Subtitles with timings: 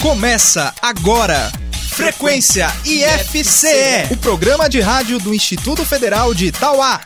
[0.00, 1.50] Começa agora.
[1.92, 7.00] Frequência IFCE, o programa de rádio do Instituto Federal de Itauá.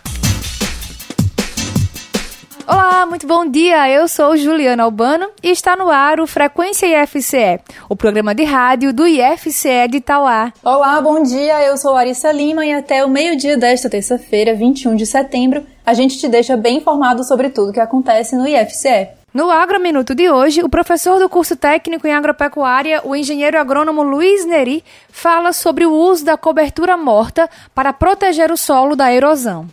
[2.66, 3.88] Olá, muito bom dia.
[3.90, 8.92] Eu sou Juliana Albano e está no ar o Frequência IFCE, o programa de rádio
[8.92, 10.52] do IFCE de Itauá.
[10.62, 11.62] Olá, bom dia.
[11.62, 16.18] Eu sou Larissa Lima e até o meio-dia desta terça-feira, 21 de setembro, a gente
[16.18, 19.08] te deixa bem informado sobre tudo que acontece no IFCE.
[19.32, 24.46] No Agrominuto de hoje, o professor do curso técnico em agropecuária, o engenheiro agrônomo Luiz
[24.46, 29.68] Neri, fala sobre o uso da cobertura morta para proteger o solo da erosão.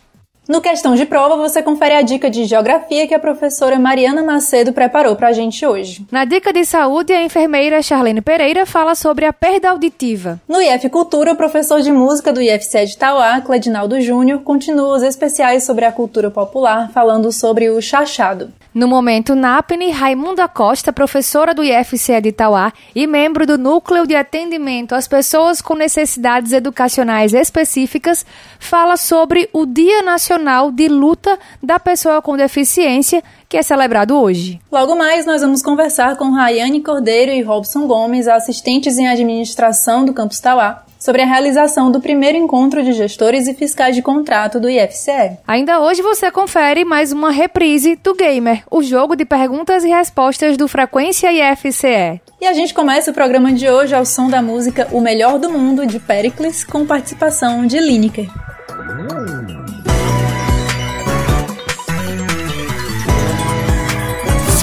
[0.48, 4.72] No Questão de Prova, você confere a dica de geografia que a professora Mariana Macedo
[4.72, 6.06] preparou para a gente hoje.
[6.08, 10.40] Na dica de saúde, a enfermeira Charlene Pereira fala sobre a perda auditiva.
[10.48, 15.02] No IF Cultura, o professor de música do IFC de Tauá, Cledinaldo Júnior, continua os
[15.02, 18.52] especiais sobre a cultura popular, falando sobre o chachado.
[18.72, 24.14] No momento NAPNE, Raimunda Costa, professora do IFCE de Itauá e membro do Núcleo de
[24.14, 28.24] Atendimento às Pessoas com Necessidades Educacionais Específicas,
[28.60, 30.35] fala sobre o Dia Nacional
[30.72, 34.60] de Luta da Pessoa com Deficiência, que é celebrado hoje.
[34.70, 40.12] Logo mais, nós vamos conversar com Rayane Cordeiro e Robson Gomes, assistentes em administração do
[40.12, 44.68] Campus Tauá, sobre a realização do primeiro encontro de gestores e fiscais de contrato do
[44.68, 45.38] IFCE.
[45.46, 50.56] Ainda hoje você confere mais uma reprise do Gamer, o jogo de perguntas e respostas
[50.56, 52.20] do Frequência IFCE.
[52.40, 55.50] E a gente começa o programa de hoje ao som da música O Melhor do
[55.50, 58.28] Mundo de Pericles, com participação de Lineker.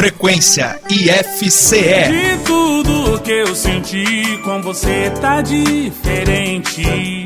[0.03, 1.77] Frequência IFCE.
[1.77, 7.23] De tudo que eu senti com você tá diferente.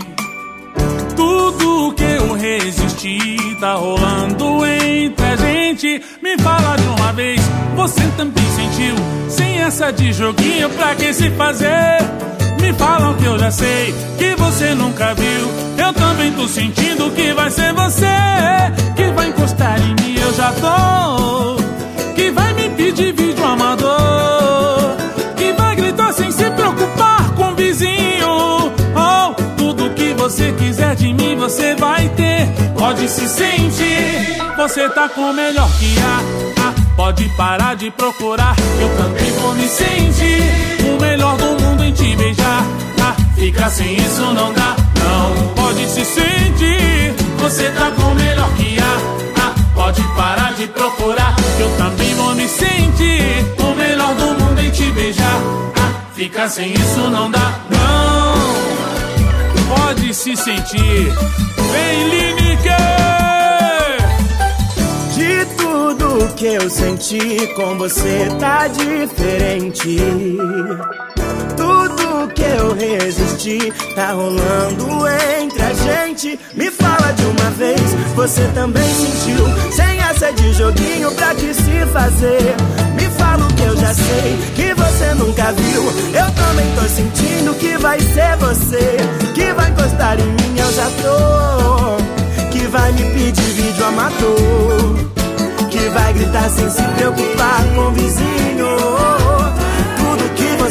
[1.16, 6.04] Tudo que eu resisti tá rolando entre a gente.
[6.22, 7.42] Me fala de uma vez,
[7.76, 8.94] você também sentiu?
[9.28, 11.98] Sem essa de joguinho, pra que se fazer?
[12.62, 15.84] Me falam que eu já sei, que você nunca viu.
[15.84, 18.06] Eu também tô sentindo que vai ser você
[18.96, 20.16] que vai encostar em mim.
[20.22, 21.67] Eu já tô
[22.98, 24.98] pedir vídeo amador,
[25.36, 28.74] que vai gritar sem se preocupar com o vizinho.
[28.96, 32.48] Oh, tudo que você quiser de mim você vai ter.
[32.78, 36.68] Pode se sentir, você tá com o melhor que há.
[36.68, 41.94] Ah, pode parar de procurar, eu também vou me sentir o melhor do mundo em
[41.94, 42.66] te beijar.
[43.00, 45.54] Ah, ficar sem isso não dá, não.
[45.54, 49.27] Pode se sentir, você tá com o melhor que há.
[49.88, 54.70] Pode parar de procurar, que eu também vou me sentir o melhor do mundo em
[54.70, 55.42] te beijar.
[55.78, 58.36] Ah, ficar sem isso não dá, não.
[59.78, 61.14] Pode se sentir.
[61.72, 62.76] Vem, Lineker!
[65.16, 70.00] De tudo que eu senti com você tá diferente.
[71.58, 75.08] Tudo que eu resisti tá rolando
[75.42, 76.40] entre a gente.
[76.54, 77.82] Me fala de uma vez,
[78.16, 79.44] você também sentiu?
[79.72, 82.56] Sem essa de joguinho pra te se fazer.
[82.96, 85.84] Me fala o que eu já sei, que você nunca viu.
[86.14, 88.98] Eu também tô sentindo que vai ser você
[89.34, 90.60] que vai encostar em mim.
[90.60, 95.08] Eu já tô, que vai me pedir vídeo amador.
[95.70, 99.27] Que vai gritar sem se preocupar com o vizinho.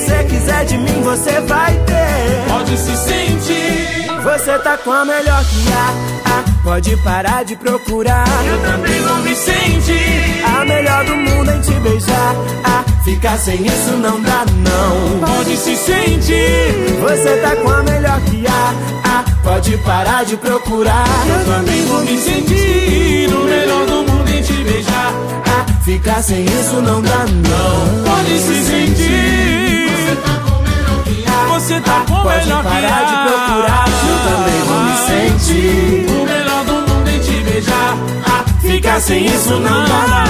[0.07, 2.49] Você quiser de mim, você vai ter.
[2.49, 4.07] Pode se sentir.
[4.23, 5.95] Você tá com a melhor que há.
[6.27, 8.25] Ah, pode parar de procurar.
[8.47, 10.45] Eu também vou me sentir.
[10.45, 12.37] A melhor do mundo em te beijar.
[12.63, 15.27] Ah, ficar sem isso não dá, não.
[15.27, 17.01] Pode se sentir.
[17.01, 18.75] Você tá com a melhor que há.
[19.05, 21.05] Ah, pode parar de procurar.
[21.29, 23.29] Eu também vou me sentir.
[23.35, 25.13] O melhor do mundo em te beijar.
[25.49, 28.05] Ah, ficar sem isso não dá, não.
[28.05, 29.66] Pode se sentir.
[30.07, 31.47] Você tá com o melhor que há.
[31.55, 33.27] Você tá com Pode melhor que parar de há.
[33.27, 33.85] procurar.
[34.09, 36.07] Eu também vou me sentir.
[36.09, 37.97] O melhor do mundo em te beijar.
[38.25, 40.27] Ah, ficar sem isso não dá, não.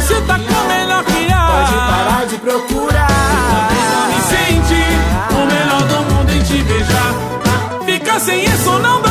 [0.00, 1.46] Você tá com o melhor que há.
[1.46, 3.68] Pode parar de procurar.
[4.08, 4.82] Me sente
[5.34, 7.14] o melhor do mundo em te beijar.
[7.84, 9.07] Ficar sem isso não dá.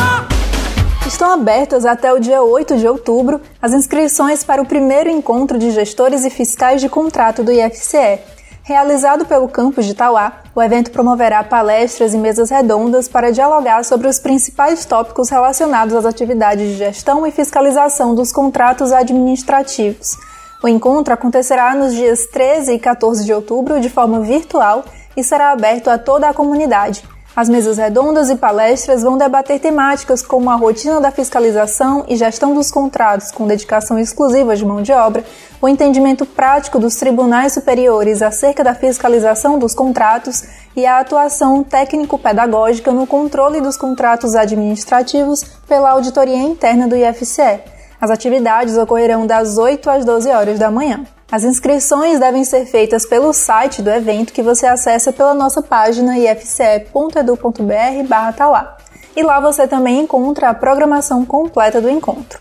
[1.18, 5.72] Estão abertas até o dia 8 de outubro as inscrições para o primeiro encontro de
[5.72, 8.20] gestores e fiscais de contrato do IFCE.
[8.62, 14.08] Realizado pelo campus de Tauá, o evento promoverá palestras e mesas redondas para dialogar sobre
[14.08, 20.16] os principais tópicos relacionados às atividades de gestão e fiscalização dos contratos administrativos.
[20.64, 24.86] O encontro acontecerá nos dias 13 e 14 de outubro de forma virtual
[25.16, 27.02] e será aberto a toda a comunidade.
[27.38, 32.56] As mesas redondas e palestras vão debater temáticas como a rotina da fiscalização e gestão
[32.56, 35.24] dos contratos com dedicação exclusiva de mão de obra,
[35.62, 40.46] o entendimento prático dos tribunais superiores acerca da fiscalização dos contratos
[40.76, 47.60] e a atuação técnico-pedagógica no controle dos contratos administrativos pela auditoria interna do IFCE.
[48.02, 51.06] As atividades ocorrerão das 8 às 12 horas da manhã.
[51.30, 56.18] As inscrições devem ser feitas pelo site do evento que você acessa pela nossa página
[56.18, 58.78] ifce.edu.br/tauá.
[59.14, 62.40] E lá você também encontra a programação completa do encontro.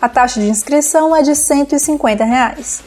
[0.00, 2.82] A taxa de inscrição é de 150 reais.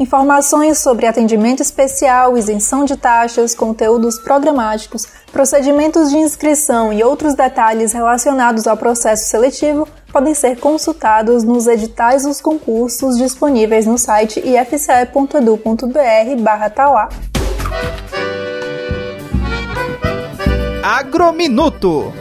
[0.00, 7.92] Informações sobre atendimento especial, isenção de taxas, conteúdos programáticos, procedimentos de inscrição e outros detalhes
[7.92, 17.08] relacionados ao processo seletivo podem ser consultados nos editais dos concursos disponíveis no site ifce.edu.br/tauá.
[20.82, 22.12] Agrominuto.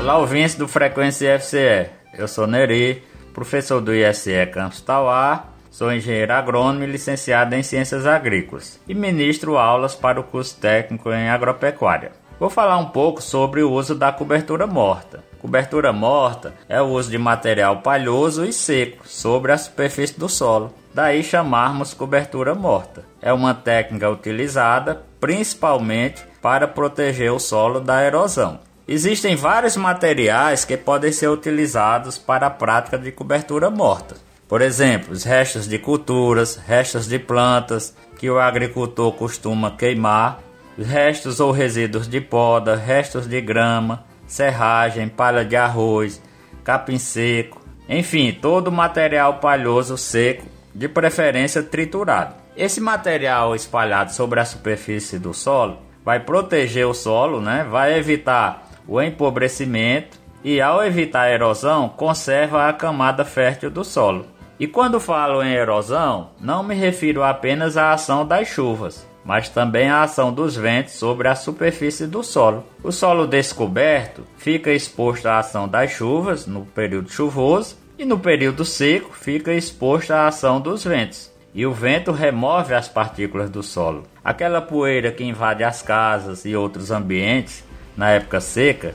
[0.00, 1.90] Olá, ouvintes do Frequência IFCE.
[2.18, 3.02] Eu sou Neri,
[3.32, 9.56] professor do IFCE Campus Tauá Sou engenheiro agrônomo e licenciado em Ciências Agrícolas e ministro
[9.56, 12.12] aulas para o curso técnico em agropecuária.
[12.38, 15.24] Vou falar um pouco sobre o uso da cobertura morta.
[15.42, 20.72] Cobertura morta é o uso de material palhoso e seco sobre a superfície do solo,
[20.94, 23.04] daí chamarmos cobertura morta.
[23.20, 28.60] É uma técnica utilizada principalmente para proteger o solo da erosão.
[28.86, 34.14] Existem vários materiais que podem ser utilizados para a prática de cobertura morta.
[34.46, 40.38] Por exemplo, os restos de culturas, restos de plantas que o agricultor costuma queimar,
[40.78, 46.20] os restos ou resíduos de poda, restos de grama, serragem, palha de arroz,
[46.64, 52.34] capim seco, enfim, todo material palhoso seco, de preferência triturado.
[52.56, 57.66] Esse material espalhado sobre a superfície do solo vai proteger o solo, né?
[57.70, 64.26] vai evitar o empobrecimento e, ao evitar a erosão, conserva a camada fértil do solo.
[64.58, 69.88] E quando falo em erosão, não me refiro apenas à ação das chuvas, mas também
[69.88, 72.64] à ação dos ventos sobre a superfície do solo.
[72.82, 78.64] O solo descoberto fica exposto à ação das chuvas no período chuvoso e no período
[78.64, 81.30] seco fica exposto à ação dos ventos.
[81.54, 84.04] E o vento remove as partículas do solo.
[84.24, 87.62] Aquela poeira que invade as casas e outros ambientes
[87.96, 88.94] na época seca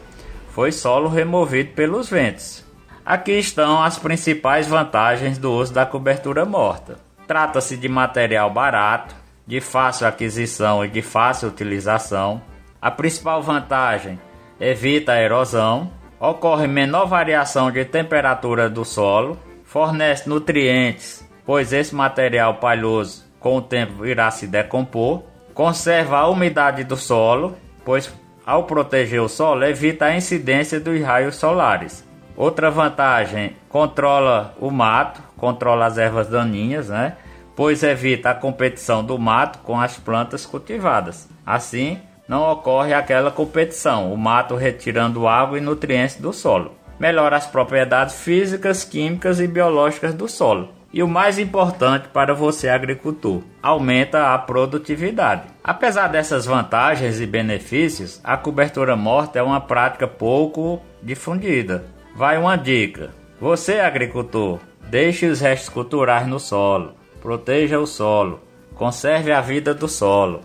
[0.52, 2.66] foi solo removido pelos ventos.
[3.06, 6.98] Aqui estão as principais vantagens do uso da cobertura morta.
[7.28, 9.16] Trata-se de material barato,
[9.48, 12.42] de fácil aquisição e de fácil utilização.
[12.82, 14.20] A principal vantagem
[14.60, 15.90] evita a erosão,
[16.20, 23.62] ocorre menor variação de temperatura do solo, fornece nutrientes, pois esse material palhoso com o
[23.62, 25.24] tempo irá se decompor,
[25.54, 28.14] conserva a umidade do solo, pois
[28.46, 32.06] ao proteger o solo evita a incidência dos raios solares.
[32.36, 37.18] Outra vantagem, controla o mato, controla as ervas daninhas, né?
[37.58, 41.28] Pois evita a competição do mato com as plantas cultivadas.
[41.44, 46.76] Assim, não ocorre aquela competição, o mato retirando água e nutrientes do solo.
[47.00, 50.70] Melhora as propriedades físicas, químicas e biológicas do solo.
[50.94, 55.48] E o mais importante para você agricultor, aumenta a produtividade.
[55.64, 61.86] Apesar dessas vantagens e benefícios, a cobertura morta é uma prática pouco difundida.
[62.16, 63.10] Vai uma dica:
[63.42, 64.60] você agricultor,
[64.92, 66.94] deixe os restos culturais no solo,
[67.28, 68.40] proteja o solo,
[68.74, 70.44] conserve a vida do solo,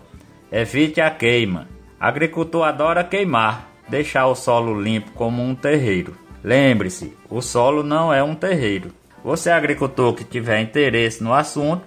[0.51, 1.65] evite a queima.
[1.97, 6.13] Agricultor adora queimar, deixar o solo limpo como um terreiro.
[6.43, 8.91] Lembre-se, o solo não é um terreiro.
[9.23, 11.83] Você agricultor que tiver interesse no assunto,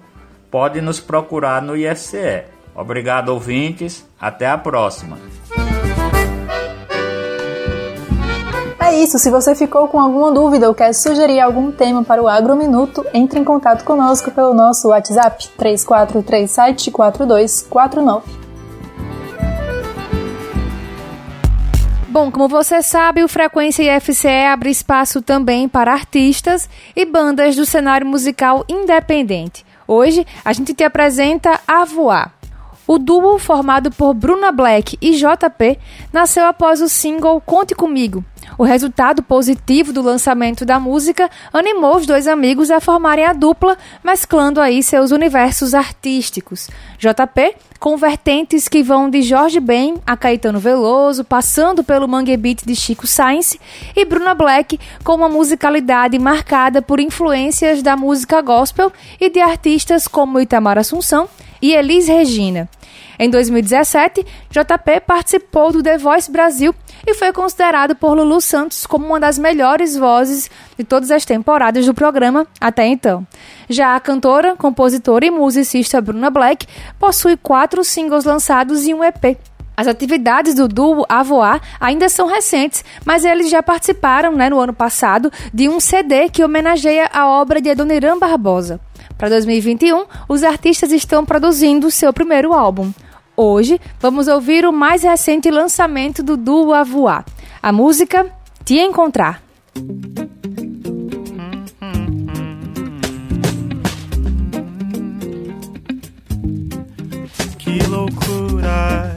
[0.51, 2.45] pode nos procurar no IFCE.
[2.75, 5.19] Obrigado ouvintes, até a próxima.
[9.03, 13.05] Isso, se você ficou com alguma dúvida ou quer sugerir algum tema para o Agrominuto,
[13.13, 18.23] entre em contato conosco pelo nosso WhatsApp 34374249.
[22.09, 27.67] Bom, como você sabe, o Frequência IFCE abre espaço também para artistas e bandas do
[27.67, 29.67] cenário musical independente.
[29.87, 32.33] Hoje, a gente te apresenta A Voar.
[32.87, 35.79] O duo, formado por Bruna Black e JP,
[36.13, 38.25] nasceu após o single Conte Comigo,
[38.59, 43.77] o resultado positivo do lançamento da música animou os dois amigos a formarem a dupla,
[44.03, 46.69] mesclando aí seus universos artísticos.
[46.99, 52.65] JP, com vertentes que vão de Jorge Ben a Caetano Veloso, passando pelo Mangue Beat
[52.65, 53.59] de Chico Sainz,
[53.95, 60.09] e Bruna Black, com uma musicalidade marcada por influências da música gospel e de artistas
[60.09, 61.29] como Itamar Assunção
[61.61, 62.69] e Elis Regina.
[63.19, 66.75] Em 2017, JP participou do The Voice Brasil
[67.07, 71.87] e foi considerado por Lulu Santos como uma das melhores vozes de todas as temporadas
[71.87, 73.27] do programa até então.
[73.69, 76.67] Já a cantora, compositora e musicista Bruna Black
[76.99, 79.39] possui quatro singles lançados e um EP.
[79.77, 84.59] As atividades do duo A Voar ainda são recentes, mas eles já participaram né, no
[84.59, 88.81] ano passado de um CD que homenageia a obra de Adoniran Barbosa.
[89.19, 92.91] Para 2021, os artistas estão produzindo seu primeiro álbum.
[93.39, 97.23] Hoje, vamos ouvir o mais recente lançamento do duo A Voar,
[97.63, 98.33] a música
[98.65, 99.43] Te Encontrar.
[107.59, 109.15] Que loucura!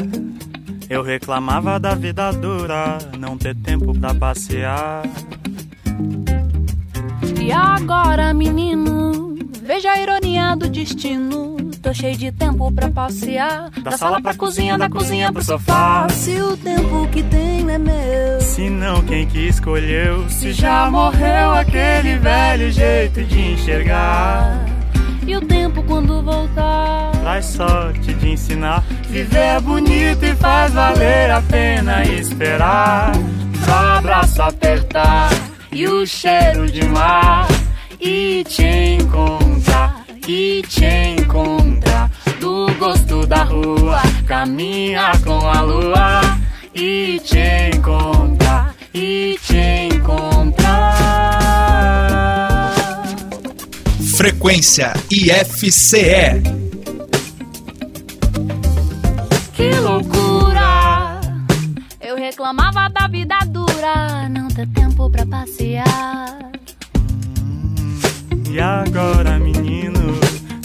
[0.89, 5.03] Eu reclamava da vida dura, não ter tempo pra passear.
[7.41, 13.69] E agora, menino, veja a ironia do destino tô cheio de tempo pra passear.
[13.71, 16.07] Da, da sala pra cozinha, da cozinha pro sofá.
[16.09, 18.41] Se o tempo que tenho é meu.
[18.41, 20.29] Se não, quem que escolheu?
[20.29, 24.65] Se já morreu aquele velho jeito de enxergar.
[25.25, 28.83] E o tempo quando voltar traz sorte de ensinar.
[29.07, 33.11] Viver é bonito e faz valer a pena esperar.
[33.63, 35.29] Pro abraço apertar
[35.71, 37.47] e o cheiro de mar
[37.99, 39.98] e te encontrar
[40.29, 46.21] e te encontrar do gosto da rua, caminha com a lua
[46.75, 50.69] e te encontrar e te encontrar.
[54.15, 56.43] Frequência IFCE.
[59.53, 61.21] Que loucura!
[61.99, 66.51] Eu reclamava da vida dura, não ter tempo pra passear.
[68.51, 69.58] E agora, menino,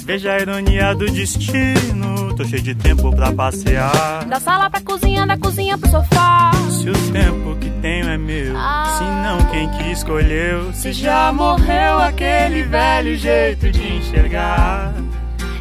[0.05, 2.35] veja a ironia do destino.
[2.37, 4.25] Tô cheio de tempo pra passear.
[4.27, 6.53] Da sala pra cozinha, da cozinha pro sofá.
[6.71, 8.97] Se o tempo que tenho é meu, ah.
[8.99, 10.73] se não, quem que escolheu?
[10.73, 14.93] Se já morreu aquele velho jeito de enxergar.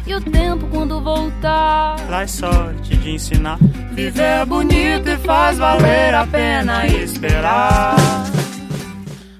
[0.06, 3.58] E o tempo quando voltar traz sorte de ensinar.
[3.92, 7.96] Viver é bonito e faz valer a pena esperar.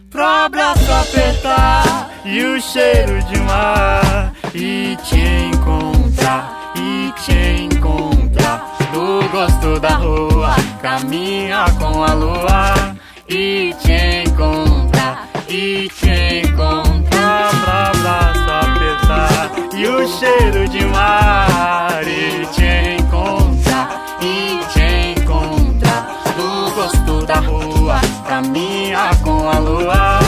[0.08, 5.20] Pro abraço apertar e o cheiro de mar e te
[5.52, 12.94] encontrar e te encontrar do gosto da rua caminha com a lua
[13.28, 17.50] e te encontrar e te encontrar.
[17.64, 26.06] Pra abraço apertar e o cheiro de mar e te encontrar e te encontrar
[26.36, 30.20] do gosto da rua caminha com a lua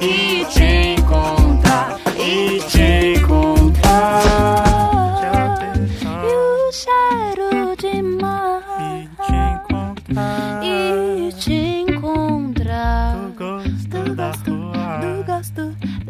[0.00, 0.99] e te encontrar,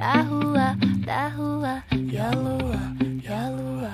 [0.00, 2.80] da rua, da rua, e a lua,
[3.22, 3.90] e a lua.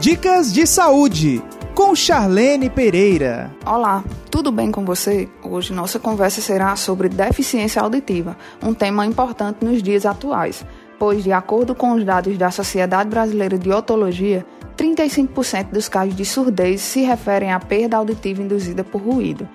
[0.00, 1.40] Dicas de saúde.
[1.72, 3.54] com Charlene Pereira.
[3.64, 5.28] Olá, tudo bem com você?
[5.40, 10.66] Hoje nossa conversa será sobre deficiência auditiva, um tema importante nos dias atuais,
[10.98, 14.44] pois, de acordo com os dados da Sociedade Brasileira de Otologia,
[14.76, 19.48] 35% dos casos de surdez se referem à perda auditiva induzida por ruído.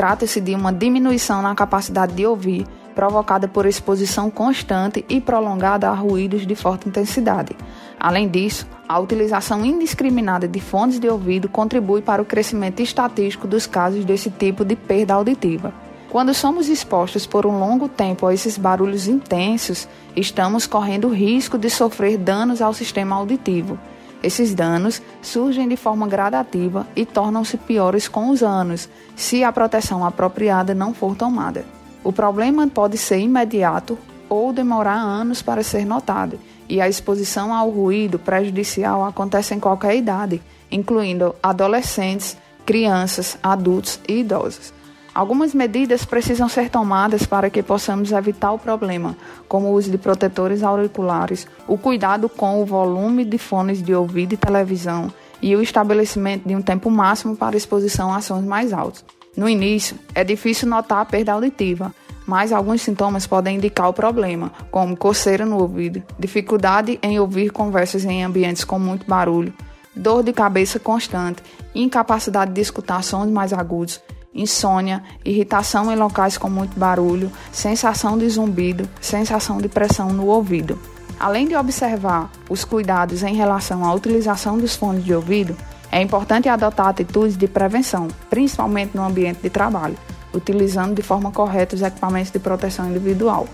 [0.00, 5.92] Trata-se de uma diminuição na capacidade de ouvir provocada por exposição constante e prolongada a
[5.92, 7.54] ruídos de forte intensidade.
[8.00, 13.66] Além disso, a utilização indiscriminada de fones de ouvido contribui para o crescimento estatístico dos
[13.66, 15.70] casos desse tipo de perda auditiva.
[16.08, 21.68] Quando somos expostos por um longo tempo a esses barulhos intensos, estamos correndo risco de
[21.68, 23.78] sofrer danos ao sistema auditivo.
[24.22, 30.04] Esses danos surgem de forma gradativa e tornam-se piores com os anos, se a proteção
[30.04, 31.64] apropriada não for tomada.
[32.04, 33.98] O problema pode ser imediato
[34.28, 39.96] ou demorar anos para ser notado, e a exposição ao ruído prejudicial acontece em qualquer
[39.96, 44.72] idade, incluindo adolescentes, crianças, adultos e idosos.
[45.12, 49.16] Algumas medidas precisam ser tomadas para que possamos evitar o problema,
[49.48, 54.34] como o uso de protetores auriculares, o cuidado com o volume de fones de ouvido
[54.34, 55.12] e televisão
[55.42, 59.04] e o estabelecimento de um tempo máximo para exposição a sons mais altos.
[59.36, 61.92] No início, é difícil notar a perda auditiva,
[62.24, 68.04] mas alguns sintomas podem indicar o problema, como coceira no ouvido, dificuldade em ouvir conversas
[68.04, 69.52] em ambientes com muito barulho,
[69.94, 71.42] dor de cabeça constante,
[71.74, 74.00] incapacidade de escutar sons mais agudos,
[74.34, 80.78] insônia, irritação em locais com muito barulho, sensação de zumbido, sensação de pressão no ouvido.
[81.18, 85.56] Além de observar os cuidados em relação à utilização dos fones de ouvido,
[85.92, 89.96] é importante adotar atitudes de prevenção, principalmente no ambiente de trabalho,
[90.32, 93.46] utilizando de forma correta os equipamentos de proteção individual.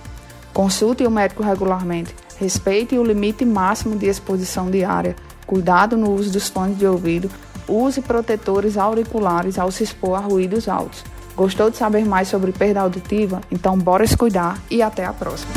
[0.52, 5.16] Consulte o médico regularmente, respeite o limite máximo de exposição diária,
[5.46, 7.30] cuidado no uso dos fones de ouvido,
[7.68, 11.04] use protetores auriculares ao se expor a ruídos altos.
[11.36, 13.40] Gostou de saber mais sobre perda auditiva?
[13.50, 15.52] Então bora se cuidar e até a próxima.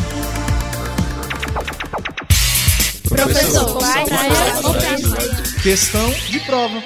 [3.08, 3.80] Professor,
[5.64, 6.84] questão de prova.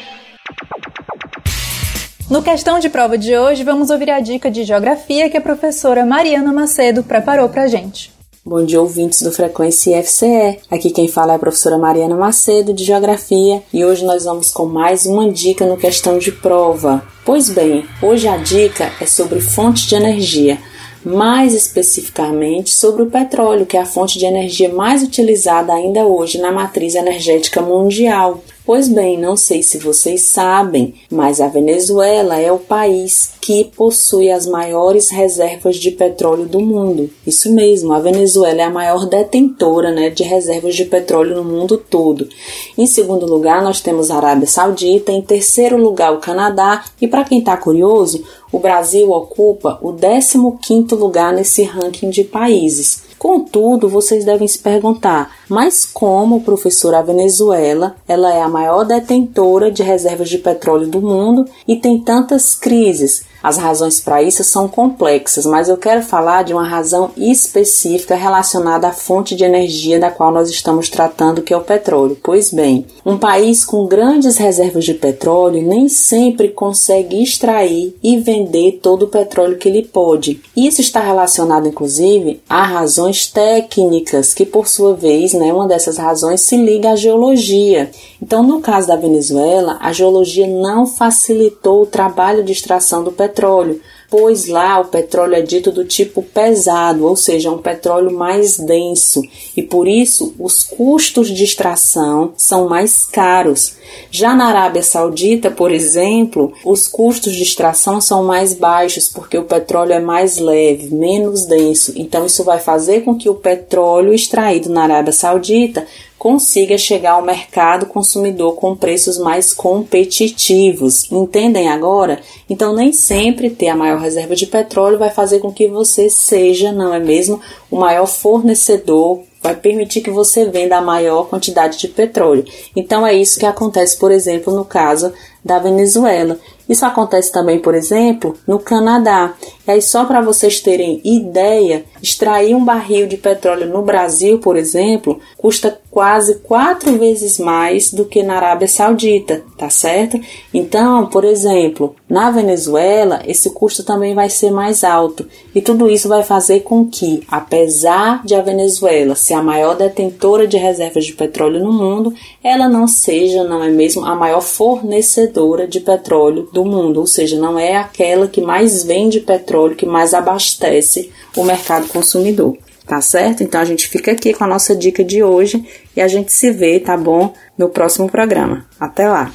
[2.29, 6.05] No questão de prova de hoje, vamos ouvir a dica de geografia que a professora
[6.05, 8.11] Mariana Macedo preparou para gente.
[8.45, 10.59] Bom dia, ouvintes do Frequência IFCE.
[10.69, 14.65] Aqui quem fala é a professora Mariana Macedo, de Geografia, e hoje nós vamos com
[14.65, 17.01] mais uma dica no questão de prova.
[17.23, 20.59] Pois bem, hoje a dica é sobre fonte de energia
[21.05, 26.37] mais especificamente sobre o petróleo, que é a fonte de energia mais utilizada ainda hoje
[26.37, 28.41] na matriz energética mundial.
[28.65, 34.31] Pois bem, não sei se vocês sabem, mas a Venezuela é o país que possui
[34.31, 37.09] as maiores reservas de petróleo do mundo.
[37.27, 41.75] Isso mesmo, a Venezuela é a maior detentora né, de reservas de petróleo no mundo
[41.77, 42.29] todo.
[42.77, 47.25] Em segundo lugar, nós temos a Arábia Saudita, em terceiro lugar, o Canadá, e para
[47.25, 53.02] quem está curioso, o Brasil ocupa o 15º lugar nesse ranking de países.
[53.23, 59.71] Contudo, vocês devem se perguntar: mas como, professor, a Venezuela, ela é a maior detentora
[59.71, 63.23] de reservas de petróleo do mundo e tem tantas crises?
[63.43, 68.87] As razões para isso são complexas, mas eu quero falar de uma razão específica relacionada
[68.87, 72.17] à fonte de energia da qual nós estamos tratando, que é o petróleo.
[72.23, 78.79] Pois bem, um país com grandes reservas de petróleo nem sempre consegue extrair e vender
[78.81, 80.41] todo o petróleo que ele pode.
[80.55, 86.39] Isso está relacionado, inclusive, a razões técnicas, que por sua vez, né, uma dessas razões
[86.39, 87.91] se liga à geologia.
[88.21, 93.32] Então, no caso da Venezuela, a geologia não facilitou o trabalho de extração do petróleo
[93.33, 98.57] petróleo, pois lá o petróleo é dito do tipo pesado, ou seja, um petróleo mais
[98.57, 99.23] denso,
[99.57, 103.75] e por isso os custos de extração são mais caros.
[104.11, 109.45] Já na Arábia Saudita, por exemplo, os custos de extração são mais baixos, porque o
[109.45, 111.93] petróleo é mais leve, menos denso.
[111.95, 115.85] Então, isso vai fazer com que o petróleo extraído na Arábia Saudita
[116.23, 121.11] consiga chegar ao mercado consumidor com preços mais competitivos.
[121.11, 122.21] Entendem agora?
[122.49, 126.71] Então, nem sempre ter a maior reserva de petróleo vai fazer com que você seja,
[126.71, 131.89] não é mesmo, o maior fornecedor vai permitir que você venda a maior quantidade de
[131.89, 132.45] petróleo.
[132.73, 135.11] Então é isso que acontece, por exemplo, no caso
[135.43, 136.37] da Venezuela.
[136.67, 139.33] Isso acontece também, por exemplo, no Canadá.
[139.67, 144.55] E aí, só para vocês terem ideia, extrair um barril de petróleo no Brasil, por
[144.55, 150.19] exemplo, custa quase quatro vezes mais do que na Arábia Saudita, tá certo?
[150.53, 155.27] Então, por exemplo, na Venezuela, esse custo também vai ser mais alto.
[155.53, 160.47] E tudo isso vai fazer com que, apesar de a Venezuela ser a maior detentora
[160.47, 165.67] de reservas de petróleo no mundo, ela não seja, não é mesmo, a maior fornecedora
[165.67, 170.13] de petróleo do mundo, ou seja, não é aquela que mais vende petróleo, que mais
[170.13, 172.57] abastece o mercado consumidor.
[172.85, 173.41] Tá certo?
[173.41, 176.51] Então a gente fica aqui com a nossa dica de hoje e a gente se
[176.51, 177.33] vê, tá bom?
[177.57, 178.65] No próximo programa.
[178.77, 179.31] Até lá!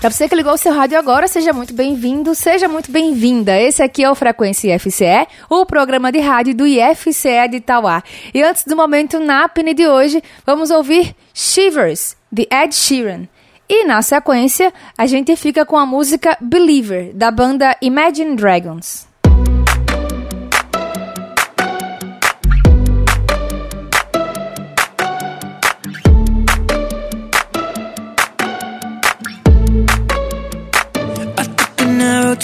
[0.00, 3.58] Para você que ligou o seu rádio agora, seja muito bem-vindo, seja muito bem-vinda.
[3.58, 8.02] Esse aqui é o Frequência IFCE, o programa de rádio do IFCE de Itauá.
[8.34, 13.26] E antes do momento NAPNE de hoje, vamos ouvir Shivers, de Ed Sheeran.
[13.68, 19.05] E na sequência, a gente fica com a música Believer, da banda Imagine Dragons.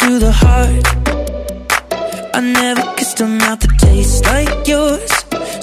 [0.02, 0.86] to the heart.
[2.34, 5.12] I never kissed a mouth that tastes like yours.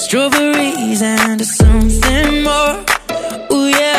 [0.04, 2.75] Strawberries and something more.
[3.52, 3.99] Ooh yeah.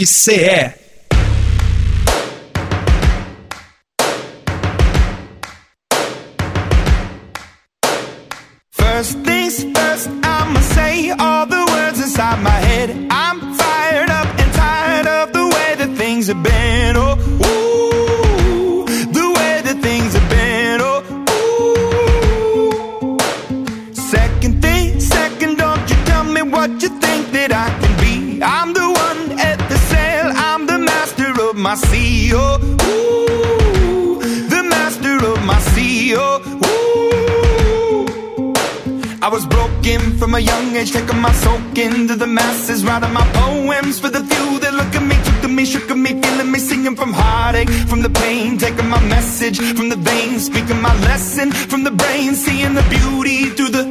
[0.00, 0.74] FCE
[52.00, 53.84] brain, seeing the beauty through the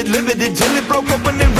[0.00, 1.59] inhibited, limited till it broke open and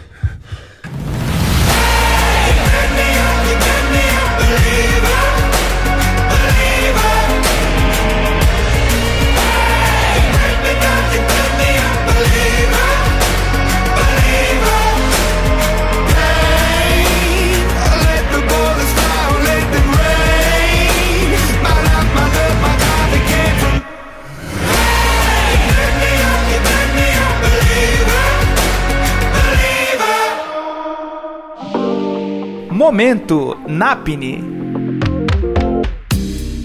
[32.91, 34.43] Momento Napni.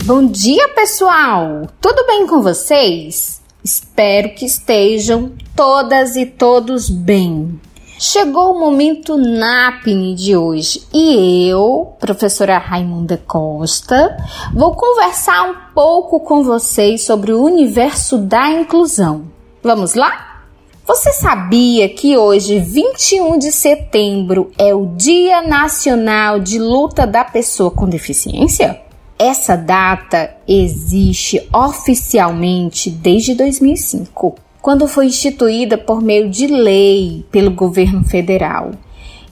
[0.07, 1.69] Bom dia, pessoal!
[1.81, 3.41] Tudo bem com vocês?
[3.62, 7.61] Espero que estejam todas e todos bem.
[7.97, 14.17] Chegou o momento NAPNE de hoje e eu, professora Raimunda Costa,
[14.53, 19.27] vou conversar um pouco com vocês sobre o universo da inclusão.
[19.62, 20.26] Vamos lá?
[20.87, 27.72] Você sabia que hoje, 21 de setembro, é o Dia Nacional de Luta da Pessoa
[27.72, 28.81] com Deficiência?
[29.18, 38.05] Essa data existe oficialmente desde 2005, quando foi instituída por meio de lei pelo governo
[38.05, 38.70] federal.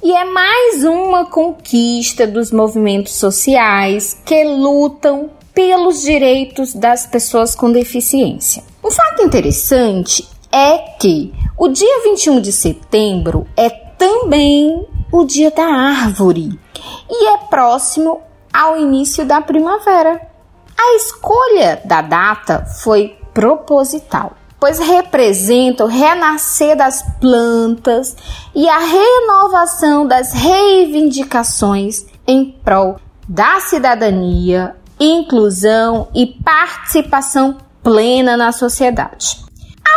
[0.02, 7.70] E é mais uma conquista dos movimentos sociais que lutam pelos direitos das pessoas com
[7.70, 8.64] deficiência.
[8.82, 15.64] Um fato interessante é que o dia 21 de setembro é também o dia da
[15.64, 16.56] árvore
[17.10, 20.20] e é próximo ao início da primavera.
[20.78, 28.16] A escolha da data foi proposital, pois representa o renascer das plantas
[28.54, 32.96] e a renovação das reivindicações em prol
[33.28, 39.43] da cidadania, inclusão e participação plena na sociedade.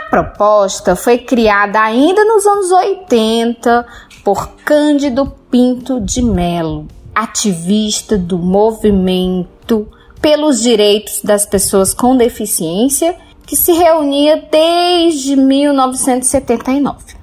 [0.10, 3.86] Proposta foi criada ainda nos anos 80
[4.24, 9.88] por Cândido Pinto de Melo, ativista do movimento
[10.22, 13.16] pelos direitos das pessoas com deficiência,
[13.46, 17.18] que se reunia desde 1979.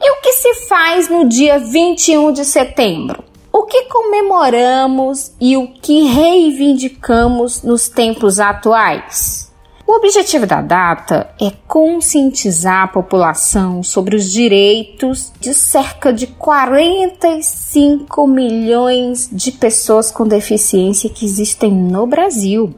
[0.00, 3.24] E o que se faz no dia 21 de setembro?
[3.52, 9.43] O que comemoramos e o que reivindicamos nos tempos atuais?
[9.86, 18.26] O objetivo da data é conscientizar a população sobre os direitos de cerca de 45
[18.26, 22.74] milhões de pessoas com deficiência que existem no Brasil.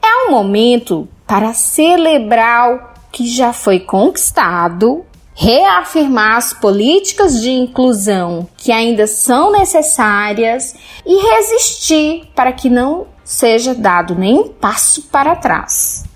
[0.00, 8.46] É um momento para celebrar o que já foi conquistado, reafirmar as políticas de inclusão
[8.56, 10.72] que ainda são necessárias
[11.04, 16.13] e resistir para que não seja dado nenhum passo para trás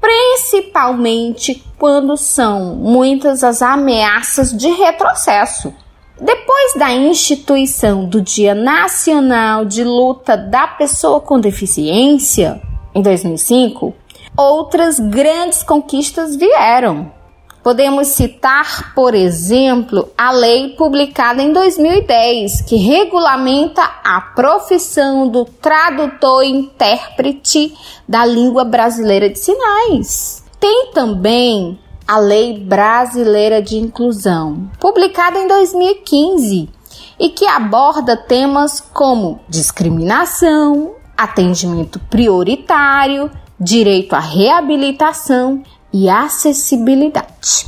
[0.00, 5.72] principalmente quando são muitas as ameaças de retrocesso.
[6.20, 12.60] Depois da instituição do Dia Nacional de Luta da Pessoa com Deficiência,
[12.92, 13.94] em 2005,
[14.36, 17.12] outras grandes conquistas vieram.
[17.68, 26.44] Podemos citar, por exemplo, a lei publicada em 2010, que regulamenta a profissão do tradutor
[26.44, 27.74] e intérprete
[28.08, 30.42] da língua brasileira de sinais.
[30.58, 36.70] Tem também a Lei Brasileira de Inclusão, publicada em 2015,
[37.20, 47.66] e que aborda temas como discriminação, atendimento prioritário, direito à reabilitação e acessibilidade.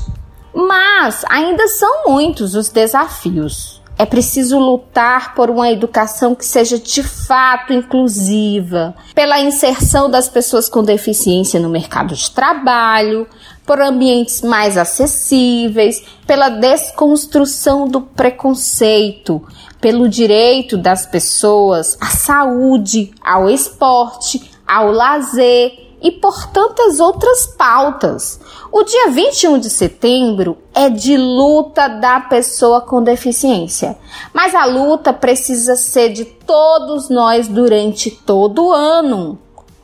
[0.54, 3.80] Mas ainda são muitos os desafios.
[4.00, 10.70] É preciso lutar por uma educação que seja de fato inclusiva, pela inserção das pessoas
[10.70, 13.26] com deficiência no mercado de trabalho,
[13.66, 19.46] por ambientes mais acessíveis, pela desconstrução do preconceito,
[19.80, 28.40] pelo direito das pessoas à saúde, ao esporte, ao lazer e por tantas outras pautas.
[28.72, 33.98] O dia 21 de setembro é de luta da pessoa com deficiência,
[34.32, 39.38] mas a luta precisa ser de todos nós durante todo o ano.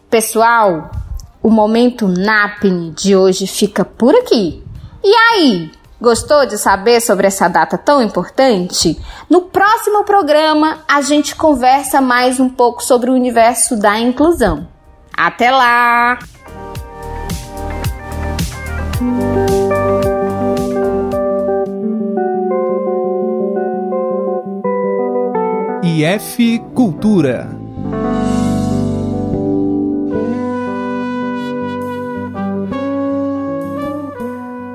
[0.08, 0.90] Pessoal,
[1.42, 4.62] o momento NAPNE de hoje fica por aqui.
[5.02, 9.00] E aí, Gostou de saber sobre essa data tão importante?
[9.30, 14.75] No próximo programa, a gente conversa mais um pouco sobre o universo da inclusão.
[15.16, 16.18] Até lá!
[25.82, 27.48] IF Cultura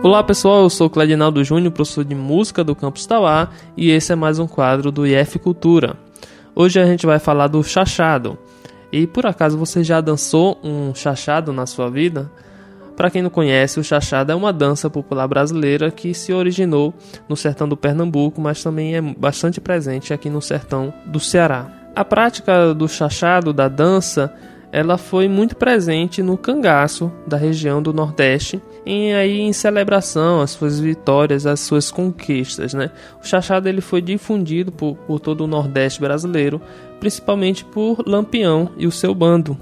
[0.04, 4.16] Olá pessoal, eu sou Cledinaldo Júnior, professor de música do Campus Tauá e esse é
[4.16, 5.96] mais um quadro do IF Cultura.
[6.56, 8.40] Hoje a gente vai falar do chachado.
[8.92, 12.30] E por acaso você já dançou um chachado na sua vida?
[12.96, 16.94] Para quem não conhece, o chachado é uma dança popular brasileira que se originou
[17.28, 21.72] no sertão do Pernambuco, mas também é bastante presente aqui no sertão do Ceará.
[21.96, 24.34] A prática do chachado, da dança,
[24.72, 30.52] ela foi muito presente no cangaço da região do Nordeste, em aí em celebração às
[30.52, 32.90] suas vitórias, às suas conquistas, né?
[33.22, 36.62] O chachado ele foi difundido por, por todo o Nordeste brasileiro,
[37.00, 39.58] principalmente por Lampião e o seu bando.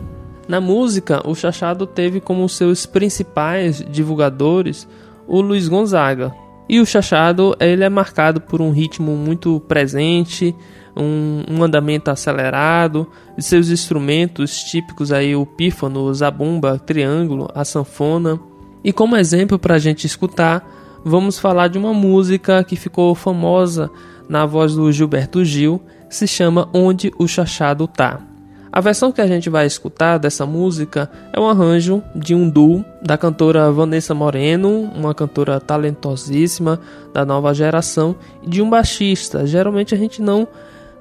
[0.47, 4.87] Na música, o chachado teve como seus principais divulgadores
[5.27, 6.33] o Luiz Gonzaga.
[6.69, 10.55] E o chachado ele é marcado por um ritmo muito presente,
[10.95, 18.39] um, um andamento acelerado, de seus instrumentos típicos aí o pífano, zabumba, triângulo, a sanfona.
[18.83, 20.63] E como exemplo para a gente escutar,
[21.03, 23.89] vamos falar de uma música que ficou famosa
[24.29, 28.28] na voz do Gilberto Gil, se chama Onde o Chachado Tá.
[28.71, 32.85] A versão que a gente vai escutar dessa música é um arranjo de um duo
[33.01, 36.79] da cantora Vanessa Moreno, uma cantora talentosíssima
[37.11, 39.47] da nova geração, e de um baixista.
[39.47, 40.47] Geralmente a gente não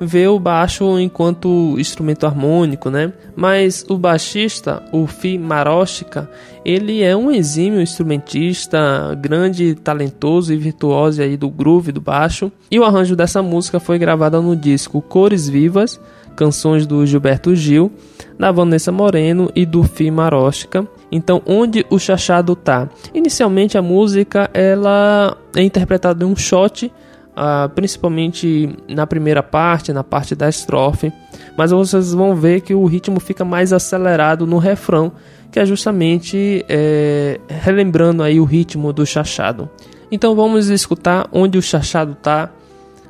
[0.00, 3.12] vê o baixo enquanto instrumento harmônico, né?
[3.36, 6.30] Mas o baixista, o Fi Maroshika,
[6.64, 12.50] ele é um exímio instrumentista, grande, talentoso e virtuoso aí do groove do baixo.
[12.70, 16.00] E o arranjo dessa música foi gravado no disco Cores Vivas,
[16.38, 17.90] canções do Gilberto Gil,
[18.38, 20.86] da Vanessa Moreno e do Fi Maroshika.
[21.10, 22.88] Então, onde o chachado tá?
[23.12, 26.92] Inicialmente a música ela é interpretada em um shot
[27.38, 31.12] uh, principalmente na primeira parte, na parte da estrofe,
[31.56, 35.10] mas vocês vão ver que o ritmo fica mais acelerado no refrão,
[35.50, 39.68] que é justamente é, relembrando aí o ritmo do chachado.
[40.08, 42.50] Então vamos escutar onde o chachado tá,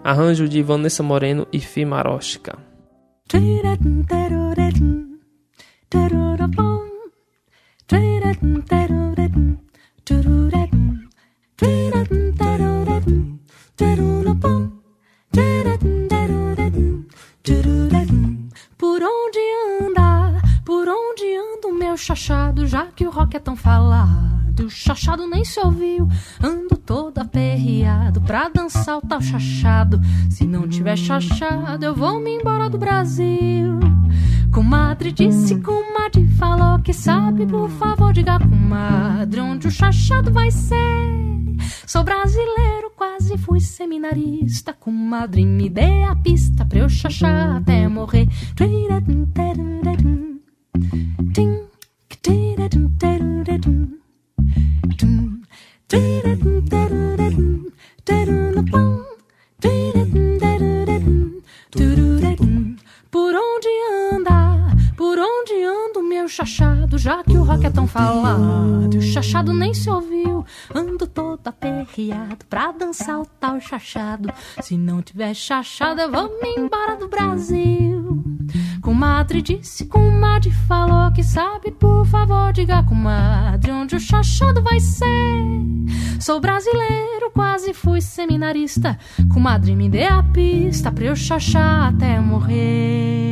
[0.03, 2.68] arranjo de Vanessa Moreno e Fi Maroshka.
[18.79, 19.39] Por onde
[19.81, 24.71] anda, por onde anda o meu chachado, já que o rock é tão falado, o
[24.71, 26.09] chachado nem se ouviu,
[26.43, 30.01] ando todo aperreado pra dançar o tal chachado.
[30.31, 33.79] Se não tiver chachado, eu vou me embora do Brasil.
[34.53, 40.77] Comadre disse, comadre falou que sabe, por favor, diga comadre onde o chachado vai ser.
[41.87, 44.73] Sou brasileiro, quase fui seminarista.
[44.73, 48.29] Comadre, me dê a pista pra eu chachar até morrer.
[54.99, 56.35] da da
[56.71, 57.31] da da
[58.07, 58.98] da da
[66.29, 70.45] o chachado, já que o rock é tão falado, o chachado nem se ouviu.
[70.75, 74.31] Ando todo aperreado pra dançar o tal chachado.
[74.61, 78.23] Se não tiver chachado, eu vou me embora do Brasil.
[78.83, 84.81] Com Comadre disse, comadre falou que sabe, por favor, diga, comadre, onde o chachado vai
[84.81, 85.07] ser.
[86.21, 88.99] Sou brasileiro, quase fui seminarista.
[89.33, 93.28] Comadre, me dê a pista pra eu chachar até morrer.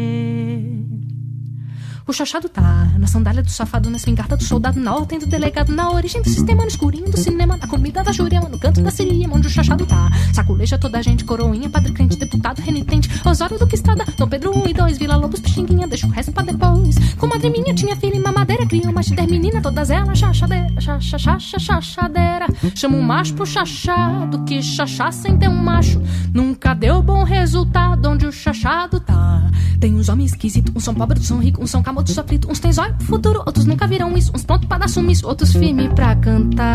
[2.09, 5.73] O chachado tá na sandália do safado, na espingarda do soldado, na ordem do delegado,
[5.73, 8.93] na origem do sistema, no escurinho do cinema, na comida da jurema, no canto da
[8.93, 10.09] seria, onde o chachado tá.
[10.33, 14.57] Saculeja toda a gente, coroinha, padre crente, deputado, renitente, Osório do que estrada, Dom Pedro
[14.57, 16.95] 1 e 2, Vila Lobos, Pixinguinha, deixa o resto pra depois.
[17.17, 21.59] Comadre minha tinha filha e mamadeira, criou uma der menina, todas elas chachadeira, chacha, chacha,
[21.59, 22.47] chachadeira.
[22.77, 26.01] Chama um macho pro chachado, que chachá sem ter um macho.
[26.33, 29.51] Nunca deu bom resultado onde o chachado tá.
[29.81, 32.61] Tem uns homens esquisitos, uns são pobres, uns são ricos, uns são camotes sofridos, uns
[32.61, 35.89] tem zóio pro futuro, outros nunca viram isso, uns pronto pra dar sumiço, outros firme
[35.89, 36.67] pra cantar.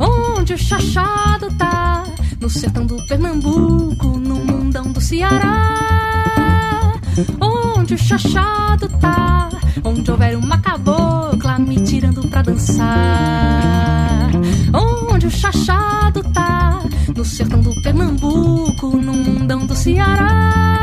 [0.00, 2.04] Onde o chachado tá?
[2.40, 5.74] No sertão do Pernambuco, no mundão do Ceará.
[7.40, 9.48] Onde o chachado tá?
[9.84, 14.30] Onde houver uma cabocla me tirando pra dançar.
[14.74, 16.82] Onde o chachado tá?
[17.16, 20.75] No sertão do Pernambuco, no mundão do Ceará.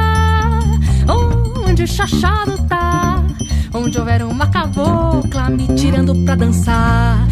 [1.74, 3.24] Onde o chachado tá?
[3.74, 7.28] Onde houver uma cabocla me tirando pra dançar.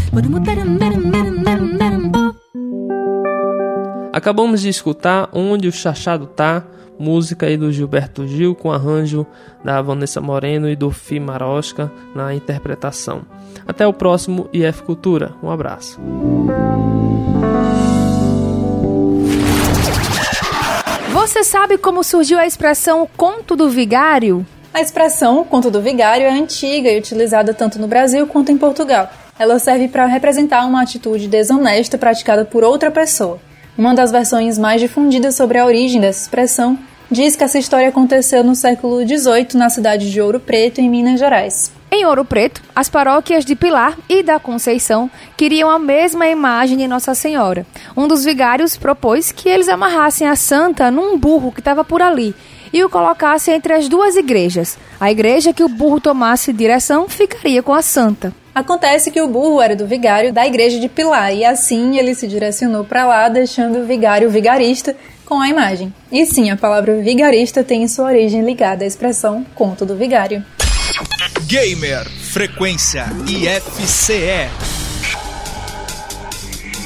[4.11, 6.65] Acabamos de escutar Onde o Chachado Tá,
[6.97, 9.27] música aí do Gilberto Gil com arranjo
[9.63, 13.21] da Vanessa Moreno e do Fi Marosca na interpretação.
[13.67, 15.35] Até o próximo IF Cultura.
[15.43, 16.01] Um abraço.
[21.31, 24.45] Você sabe como surgiu a expressão conto do vigário?
[24.73, 29.09] A expressão conto do vigário é antiga e utilizada tanto no Brasil quanto em Portugal.
[29.39, 33.39] Ela serve para representar uma atitude desonesta praticada por outra pessoa.
[33.77, 36.77] Uma das versões mais difundidas sobre a origem dessa expressão
[37.09, 41.17] diz que essa história aconteceu no século XVIII na cidade de Ouro Preto, em Minas
[41.17, 41.71] Gerais.
[41.93, 46.87] Em Ouro Preto, as paróquias de Pilar e da Conceição queriam a mesma imagem de
[46.87, 47.65] Nossa Senhora.
[47.97, 52.33] Um dos vigários propôs que eles amarrassem a santa num burro que estava por ali
[52.71, 54.77] e o colocassem entre as duas igrejas.
[55.01, 58.33] A igreja que o burro tomasse direção ficaria com a santa.
[58.55, 62.25] Acontece que o burro era do vigário da igreja de Pilar e assim ele se
[62.25, 65.93] direcionou para lá, deixando o vigário vigarista com a imagem.
[66.09, 70.41] E sim, a palavra vigarista tem sua origem ligada à expressão conto do vigário.
[71.47, 74.49] Gamer Frequência IFCE.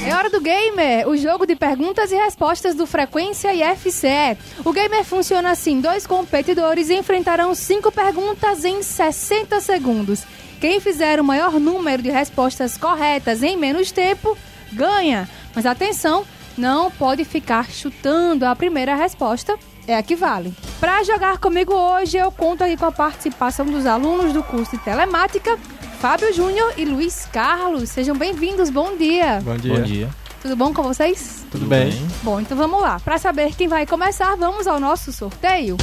[0.06, 4.38] É hora do Gamer, o jogo de perguntas e respostas do Frequência IFCE.
[4.64, 10.24] O Gamer funciona assim: dois competidores enfrentarão cinco perguntas em 60 segundos.
[10.60, 14.36] Quem fizer o maior número de respostas corretas em menos tempo
[14.72, 15.28] ganha.
[15.54, 16.24] Mas atenção,
[16.56, 20.52] não pode ficar chutando a primeira resposta, é a que vale.
[20.80, 24.82] Para jogar comigo hoje, eu conto aqui com a participação dos alunos do curso de
[24.82, 25.58] telemática,
[26.00, 27.88] Fábio Júnior e Luiz Carlos.
[27.88, 29.40] Sejam bem-vindos, bom dia.
[29.42, 29.74] Bom dia.
[29.74, 30.08] Bom dia.
[30.42, 31.44] Tudo bom com vocês?
[31.50, 31.90] Tudo bem.
[32.22, 33.00] Bom, então vamos lá.
[33.00, 35.76] Para saber quem vai começar, vamos ao nosso sorteio.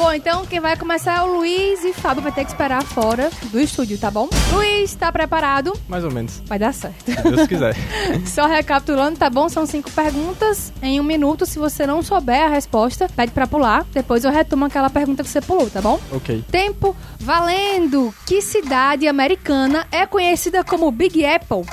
[0.00, 3.30] Bom, então quem vai começar é o Luiz e Fábio vai ter que esperar fora
[3.52, 4.30] do estúdio, tá bom?
[4.50, 5.78] Luiz, tá preparado?
[5.86, 6.40] Mais ou menos.
[6.46, 7.04] Vai dar certo.
[7.04, 7.76] Se Deus quiser.
[8.24, 9.46] Só recapitulando, tá bom?
[9.50, 11.44] São cinco perguntas em um minuto.
[11.44, 13.84] Se você não souber a resposta, pede pra pular.
[13.92, 16.00] Depois eu retomo aquela pergunta que você pulou, tá bom?
[16.10, 16.46] Ok.
[16.50, 18.14] Tempo valendo.
[18.24, 21.66] Que cidade americana é conhecida como Big Apple?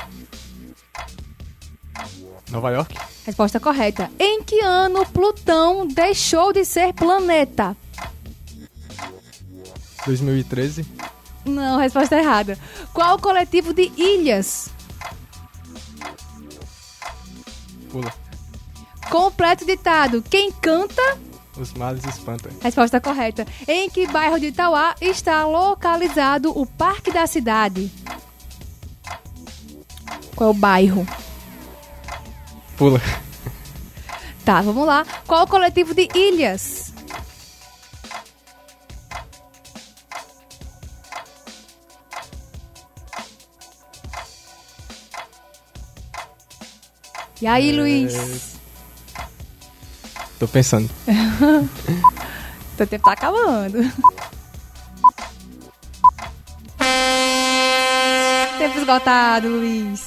[2.52, 2.94] Nova York?
[3.26, 4.12] Resposta correta.
[4.20, 7.74] Em que ano Plutão deixou de ser planeta?
[10.08, 10.86] 2013.
[11.46, 12.58] Não, resposta errada.
[12.94, 14.70] Qual o coletivo de ilhas?
[17.90, 18.14] Pula.
[19.10, 20.22] Completo ditado.
[20.22, 21.02] Quem canta?
[21.58, 22.52] Os males espantam.
[22.62, 23.46] Resposta correta.
[23.68, 27.92] Em que bairro de Itauá está localizado o Parque da Cidade?
[30.36, 31.08] Qual é o bairro?
[32.78, 33.02] Pula.
[34.46, 35.06] Tá, vamos lá.
[35.26, 36.87] Qual o coletivo de ilhas?
[47.42, 48.56] E aí, Luiz?
[50.40, 50.90] Tô pensando.
[52.78, 53.80] Teu tempo tá acabando.
[58.58, 60.04] tempo esgotado, Luiz.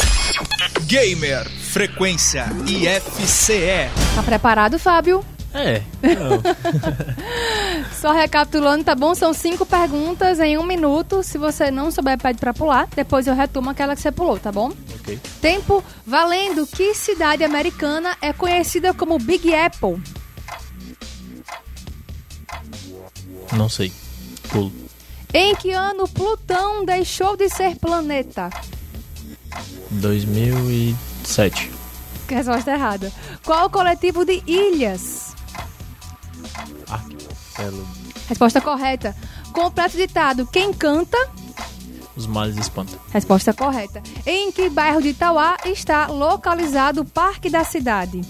[0.86, 3.90] Gamer Frequência IFCE.
[4.14, 5.24] Tá preparado, Fábio?
[5.54, 5.82] É.
[7.92, 9.14] Só recapitulando, tá bom?
[9.14, 11.22] São cinco perguntas em um minuto.
[11.22, 12.88] Se você não souber, pede pra pular.
[12.94, 14.72] Depois eu retomo aquela que você pulou, tá bom?
[15.40, 16.66] Tempo valendo.
[16.66, 20.02] Que cidade americana é conhecida como Big Apple?
[23.52, 23.92] Não sei.
[24.50, 24.72] Pulo.
[25.32, 28.50] Em que ano Plutão deixou de ser planeta?
[29.90, 31.70] 2007.
[32.28, 33.12] Resposta errada.
[33.44, 35.34] Qual coletivo de ilhas?
[36.88, 37.86] Arquipélago.
[38.28, 39.16] Resposta correta.
[39.52, 40.46] Completo ditado.
[40.46, 41.18] Quem canta?
[42.20, 43.00] Os males espantam.
[43.10, 44.02] Resposta correta.
[44.26, 48.20] Em que bairro de Itauá está localizado o Parque da Cidade?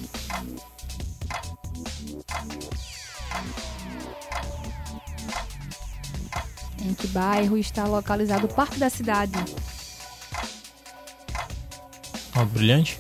[6.81, 9.45] Em que bairro está localizado o Parque da Cidade?
[12.33, 12.97] Algo brilhante?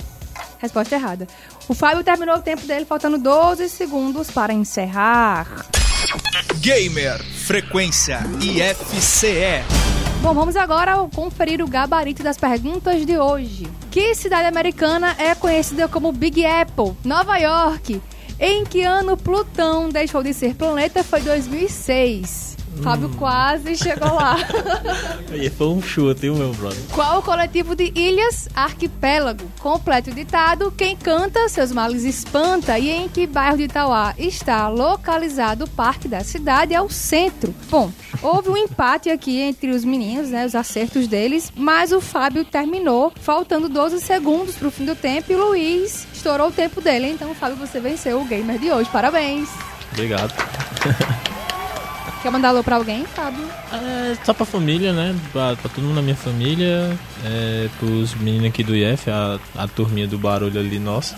[0.58, 1.28] Resposta errada.
[1.68, 5.46] O Fábio terminou o tempo dele faltando 12 segundos para encerrar.
[6.60, 9.64] Gamer Frequência IFCE.
[10.22, 13.66] Bom, vamos agora conferir o gabarito das perguntas de hoje.
[13.90, 16.94] Que cidade americana é conhecida como Big Apple?
[17.04, 18.00] Nova York.
[18.38, 22.49] Em que ano Plutão deixou de ser planeta foi 2006.
[22.82, 24.36] Fábio quase chegou lá.
[25.30, 26.78] Aí foi um chute, hein, meu brother?
[26.92, 28.48] Qual o coletivo de ilhas?
[28.54, 29.44] Arquipélago.
[29.58, 30.72] Completo ditado.
[30.76, 32.78] Quem canta, seus males espanta.
[32.78, 36.72] E em que bairro de Itauá está localizado o parque da cidade?
[36.72, 37.54] É o centro.
[37.68, 37.92] Bom,
[38.22, 40.46] houve um empate aqui entre os meninos, né?
[40.46, 41.52] Os acertos deles.
[41.54, 45.30] Mas o Fábio terminou, faltando 12 segundos pro fim do tempo.
[45.32, 47.10] E o Luiz estourou o tempo dele.
[47.10, 48.88] Então, Fábio, você venceu o gamer de hoje.
[48.90, 49.50] Parabéns.
[49.92, 50.32] Obrigado.
[52.22, 53.46] Quer mandar alô pra alguém, Fábio?
[53.72, 55.16] É, só pra família, né?
[55.32, 59.66] Pra, pra todo mundo da minha família, é, pros meninos aqui do IF, a, a
[59.66, 61.16] turminha do barulho ali nossa.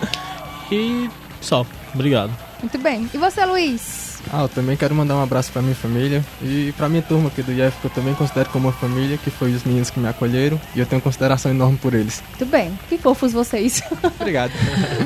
[0.70, 1.08] e
[1.40, 1.64] só,
[1.94, 2.30] obrigado.
[2.60, 3.08] Muito bem.
[3.14, 4.10] E você, Luiz?
[4.30, 7.42] Ah, eu também quero mandar um abraço pra minha família e pra minha turma aqui
[7.42, 10.06] do IF, que eu também considero como uma família, que foi os meninos que me
[10.06, 12.22] acolheram e eu tenho consideração enorme por eles.
[12.28, 12.78] Muito bem.
[12.90, 13.82] Que fofos vocês.
[14.20, 14.52] Obrigado.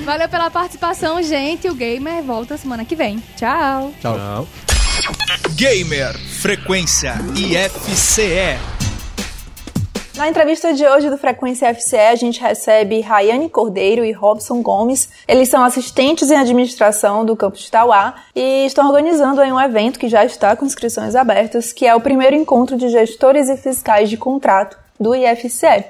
[0.05, 1.69] Valeu pela participação, gente.
[1.69, 3.23] O Gamer volta semana que vem.
[3.37, 3.93] Tchau.
[4.01, 4.17] Tchau.
[4.17, 4.74] Tchau.
[5.55, 8.59] Gamer Frequência IFCE.
[10.17, 15.09] Na entrevista de hoje do Frequência FCE, a gente recebe Rayane Cordeiro e Robson Gomes.
[15.29, 20.09] Eles são assistentes em administração do campus de Tauá e estão organizando um evento que
[20.09, 24.17] já está com inscrições abertas, que é o primeiro encontro de gestores e fiscais de
[24.17, 25.85] contrato do IFCE.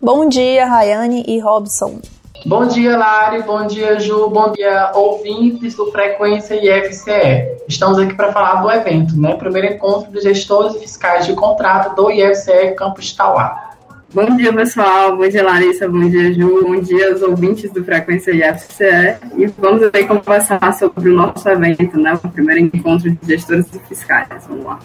[0.00, 2.00] Bom dia, Rayane e Robson.
[2.46, 3.42] Bom dia, Lari.
[3.42, 4.28] Bom dia, Ju.
[4.30, 7.64] Bom dia, ouvintes do Frequência IFCE.
[7.68, 9.34] Estamos aqui para falar do evento, né?
[9.36, 13.70] Primeiro encontro de gestores e fiscais de contrato do IFCE Campus Tauá.
[14.14, 15.16] Bom dia, pessoal.
[15.16, 15.86] Bom dia, Larissa.
[15.86, 16.64] Bom dia, Ju.
[16.64, 19.18] Bom dia aos ouvintes do Frequência IFCE.
[19.36, 22.18] E vamos aí conversar sobre o nosso evento, né?
[22.24, 24.28] O primeiro encontro de gestores e fiscais.
[24.48, 24.78] Vamos lá.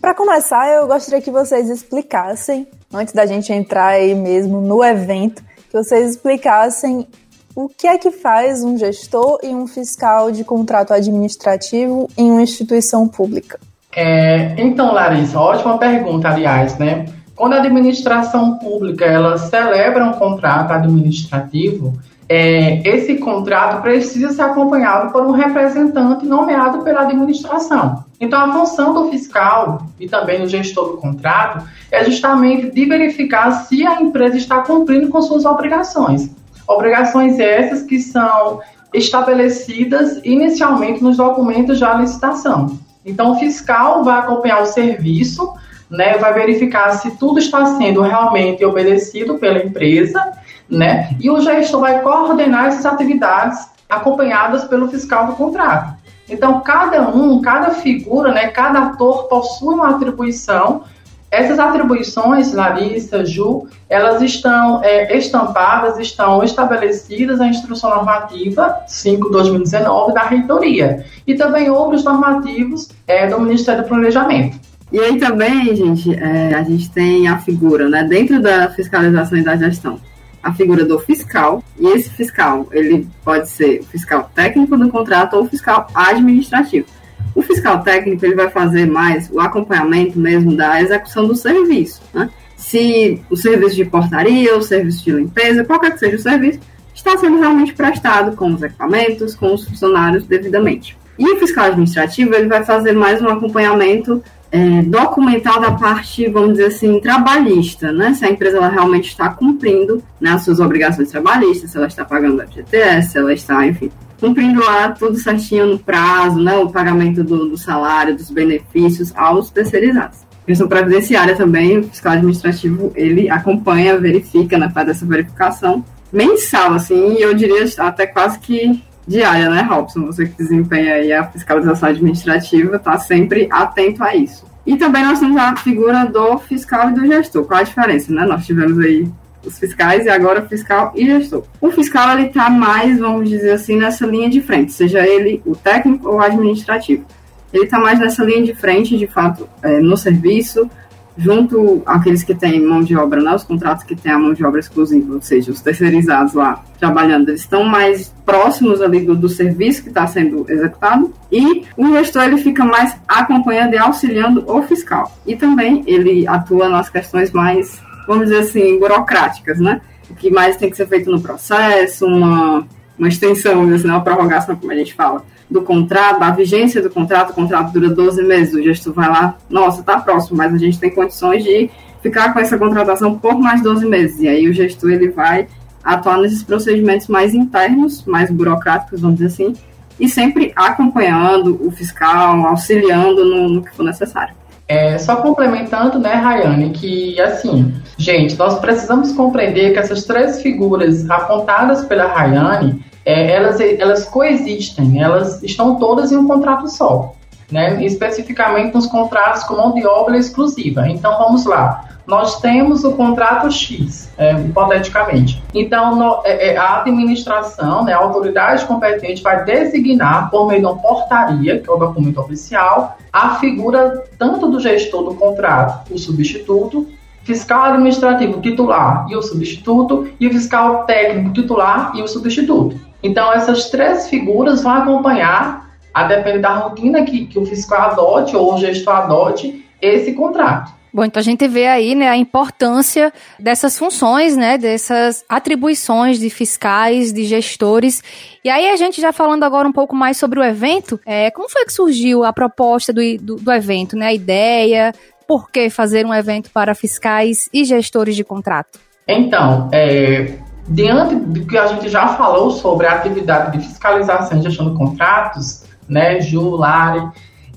[0.00, 5.42] Para começar, eu gostaria que vocês explicassem, antes da gente entrar aí mesmo no evento,
[5.76, 7.06] que vocês explicassem
[7.54, 12.42] o que é que faz um gestor e um fiscal de contrato administrativo em uma
[12.42, 13.58] instituição pública.
[13.94, 17.06] É, então, Larissa, ótima pergunta, aliás, né?
[17.34, 21.94] Quando a administração pública ela celebra um contrato administrativo,
[22.28, 28.04] é, esse contrato precisa ser acompanhado por um representante nomeado pela administração.
[28.20, 33.52] Então, a função do fiscal e também do gestor do contrato é justamente de verificar
[33.52, 36.30] se a empresa está cumprindo com suas obrigações.
[36.66, 38.60] Obrigações essas que são
[38.92, 42.78] estabelecidas inicialmente nos documentos da licitação.
[43.04, 45.52] Então, o fiscal vai acompanhar o serviço,
[45.88, 50.32] né, vai verificar se tudo está sendo realmente obedecido pela empresa,
[50.68, 55.96] né, e o gestor vai coordenar essas atividades acompanhadas pelo fiscal do contrato.
[56.28, 60.82] Então, cada um, cada figura, né, cada ator possui uma atribuição.
[61.30, 70.22] Essas atribuições, Larissa, Ju, elas estão é, estampadas, estão estabelecidas na Instrução Normativa 5-2019 da
[70.22, 74.58] Reitoria e também outros normativos é, do Ministério do Planejamento.
[74.90, 79.42] E aí também, gente, é, a gente tem a figura, né, dentro da fiscalização e
[79.42, 79.98] da gestão,
[80.46, 85.34] a figura do fiscal, e esse fiscal, ele pode ser o fiscal técnico do contrato
[85.34, 86.86] ou o fiscal administrativo.
[87.34, 92.30] O fiscal técnico, ele vai fazer mais o acompanhamento mesmo da execução do serviço, né?
[92.56, 96.60] Se o serviço de portaria, o serviço de limpeza, qualquer que seja o serviço,
[96.94, 100.96] está sendo realmente prestado com os equipamentos, com os funcionários devidamente.
[101.18, 106.52] E o fiscal administrativo, ele vai fazer mais um acompanhamento é, documental da parte, vamos
[106.52, 108.14] dizer assim, trabalhista, né?
[108.14, 112.04] Se a empresa ela realmente está cumprindo né, as suas obrigações trabalhistas, se ela está
[112.04, 113.90] pagando a FGTS, se ela está, enfim,
[114.20, 116.56] cumprindo lá tudo certinho no prazo, né?
[116.56, 120.26] O pagamento do, do salário, dos benefícios aos terceirizados.
[120.46, 127.16] Questão previdenciária também, o fiscal administrativo, ele acompanha, verifica, né, faz essa verificação mensal, assim,
[127.16, 130.06] e eu diria até quase que diária, né, Robson?
[130.06, 134.44] Você que desempenha aí a fiscalização administrativa, está sempre atento a isso.
[134.66, 137.44] E também nós temos a figura do fiscal e do gestor.
[137.44, 138.24] Qual a diferença, né?
[138.24, 139.08] Nós tivemos aí
[139.44, 141.44] os fiscais e agora fiscal e gestor.
[141.60, 145.54] O fiscal ele está mais, vamos dizer assim, nessa linha de frente, seja ele o
[145.54, 147.04] técnico ou administrativo.
[147.52, 150.68] Ele está mais nessa linha de frente, de fato, é, no serviço,
[151.16, 154.44] junto àqueles que têm mão de obra, né, os contratos que têm a mão de
[154.44, 159.28] obra exclusiva, ou seja, os terceirizados lá trabalhando, eles estão mais próximos ali do, do
[159.28, 164.62] serviço que está sendo executado e o gestor ele fica mais acompanhando e auxiliando o
[164.62, 165.10] fiscal.
[165.26, 169.80] E também ele atua nas questões mais, vamos dizer assim, burocráticas, né?
[170.10, 172.66] O que mais tem que ser feito no processo, uma,
[172.98, 177.30] uma extensão, assim, uma prorrogação, como a gente fala do contrato, a vigência do contrato,
[177.30, 180.78] o contrato dura 12 meses, o gestor vai lá, nossa, tá próximo, mas a gente
[180.78, 181.70] tem condições de
[182.02, 184.20] ficar com essa contratação por mais 12 meses.
[184.20, 185.46] E aí o gestor ele vai
[185.82, 189.54] atuar nesses procedimentos mais internos, mais burocráticos, vamos dizer assim,
[189.98, 194.34] e sempre acompanhando o fiscal, auxiliando no, no que for necessário.
[194.68, 201.08] É, só complementando, né, Rayane, que assim, gente, nós precisamos compreender que essas três figuras
[201.08, 207.14] apontadas pela Rayane, é, elas, elas coexistem, elas estão todas em um contrato só,
[207.50, 207.82] né?
[207.84, 210.88] especificamente nos contratos com mão de obra exclusiva.
[210.88, 215.40] Então vamos lá, nós temos o contrato X, é, hipoteticamente.
[215.54, 220.66] Então no, é, é, a administração, né, a autoridade competente vai designar, por meio de
[220.66, 225.98] uma portaria, que é o documento oficial, a figura tanto do gestor do contrato, o
[225.98, 226.88] substituto,
[227.22, 232.86] fiscal administrativo titular e o substituto, e o fiscal técnico titular e o substituto.
[233.06, 238.36] Então, essas três figuras vão acompanhar, a depender da rotina que, que o fiscal adote
[238.36, 240.74] ou o gestor adote, esse contrato.
[240.92, 246.30] Bom, então a gente vê aí né, a importância dessas funções, né, dessas atribuições de
[246.30, 248.02] fiscais, de gestores.
[248.42, 251.50] E aí a gente já falando agora um pouco mais sobre o evento, é, como
[251.50, 254.94] foi que surgiu a proposta do, do, do evento, né, a ideia,
[255.26, 258.78] por que fazer um evento para fiscais e gestores de contrato?
[259.06, 260.38] Então, é,
[260.68, 264.76] diante do que a gente já falou sobre a atividade de fiscalização e gestão de
[264.76, 267.08] contratos, né, Ju, Lari,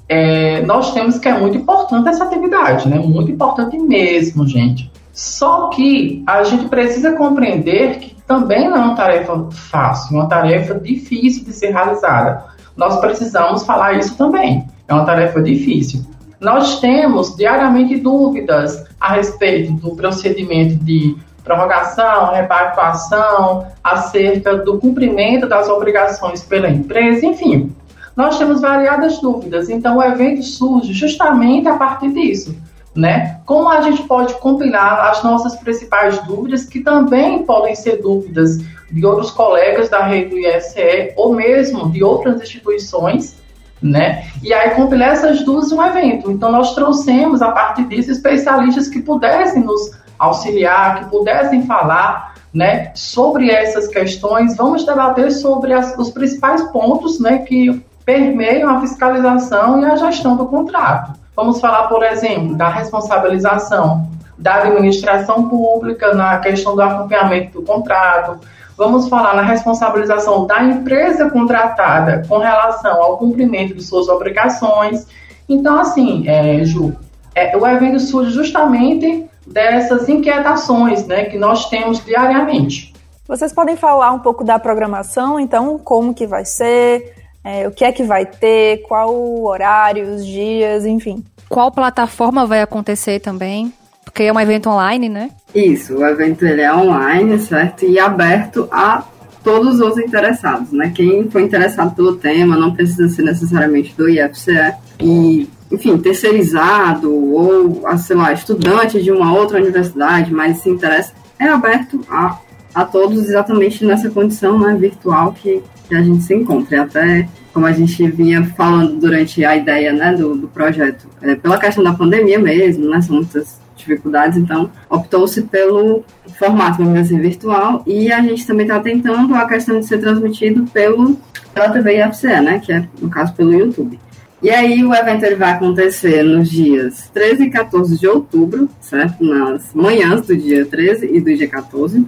[0.07, 4.91] é, nós temos que é muito importante essa atividade, né, muito importante mesmo, gente.
[5.11, 10.75] Só que a gente precisa compreender que também não é uma tarefa fácil, uma tarefa
[10.75, 12.45] difícil de ser realizada.
[12.77, 14.65] Nós precisamos falar isso também.
[14.87, 16.05] É uma tarefa difícil.
[16.39, 21.17] Nós temos diariamente dúvidas a respeito do procedimento de
[21.49, 27.75] prorrogação, repactuação, acerca do cumprimento das obrigações pela empresa, enfim.
[28.15, 32.55] Nós temos variadas dúvidas, então o evento surge justamente a partir disso.
[32.95, 33.39] Né?
[33.45, 38.57] Como a gente pode compilar as nossas principais dúvidas, que também podem ser dúvidas
[38.91, 43.37] de outros colegas da rede do ISE ou mesmo de outras instituições,
[43.81, 44.25] né?
[44.43, 46.31] E aí compilar essas dúvidas em um evento.
[46.31, 52.91] Então nós trouxemos a partir disso especialistas que pudessem nos auxiliar, que pudessem falar né,
[52.93, 54.55] sobre essas questões.
[54.55, 60.35] Vamos debater sobre as, os principais pontos né, que permeiam a fiscalização e a gestão
[60.35, 61.13] do contrato.
[61.35, 68.39] Vamos falar, por exemplo, da responsabilização da administração pública na questão do acompanhamento do contrato.
[68.77, 75.05] Vamos falar na responsabilização da empresa contratada com relação ao cumprimento de suas obrigações.
[75.47, 76.95] Então, assim, é, Ju,
[77.35, 82.93] é, o evento surge justamente dessas inquietações né, que nós temos diariamente.
[83.27, 87.85] Vocês podem falar um pouco da programação, então, como que vai ser, é, o que
[87.85, 91.23] é que vai ter, qual o horário, os dias, enfim.
[91.47, 93.73] Qual plataforma vai acontecer também?
[94.03, 95.29] Porque é um evento online, né?
[95.53, 97.85] Isso, o evento ele é online, certo?
[97.85, 99.03] E aberto a
[99.43, 100.91] todos os interessados, né?
[100.93, 104.73] Quem for interessado pelo tema não precisa ser necessariamente do IFCE.
[104.99, 111.47] E enfim, terceirizado ou, sei lá, estudante de uma outra universidade, mas se interessa, é
[111.47, 112.39] aberto a,
[112.73, 116.77] a todos exatamente nessa condição né, virtual que, que a gente se encontra.
[116.77, 121.35] E até como a gente vinha falando durante a ideia né, do, do projeto, é,
[121.35, 126.03] pela questão da pandemia mesmo, né, são muitas dificuldades, então optou-se pelo
[126.37, 129.99] formato, vamos dizer assim, virtual, e a gente também está tentando a questão de ser
[129.99, 131.17] transmitido pelo,
[131.53, 133.97] pela TV IFCE, né, que é, no caso, pelo YouTube.
[134.41, 139.23] E aí o evento ele vai acontecer nos dias 13 e 14 de outubro, certo?
[139.23, 142.05] Nas manhãs do dia 13 e do dia 14.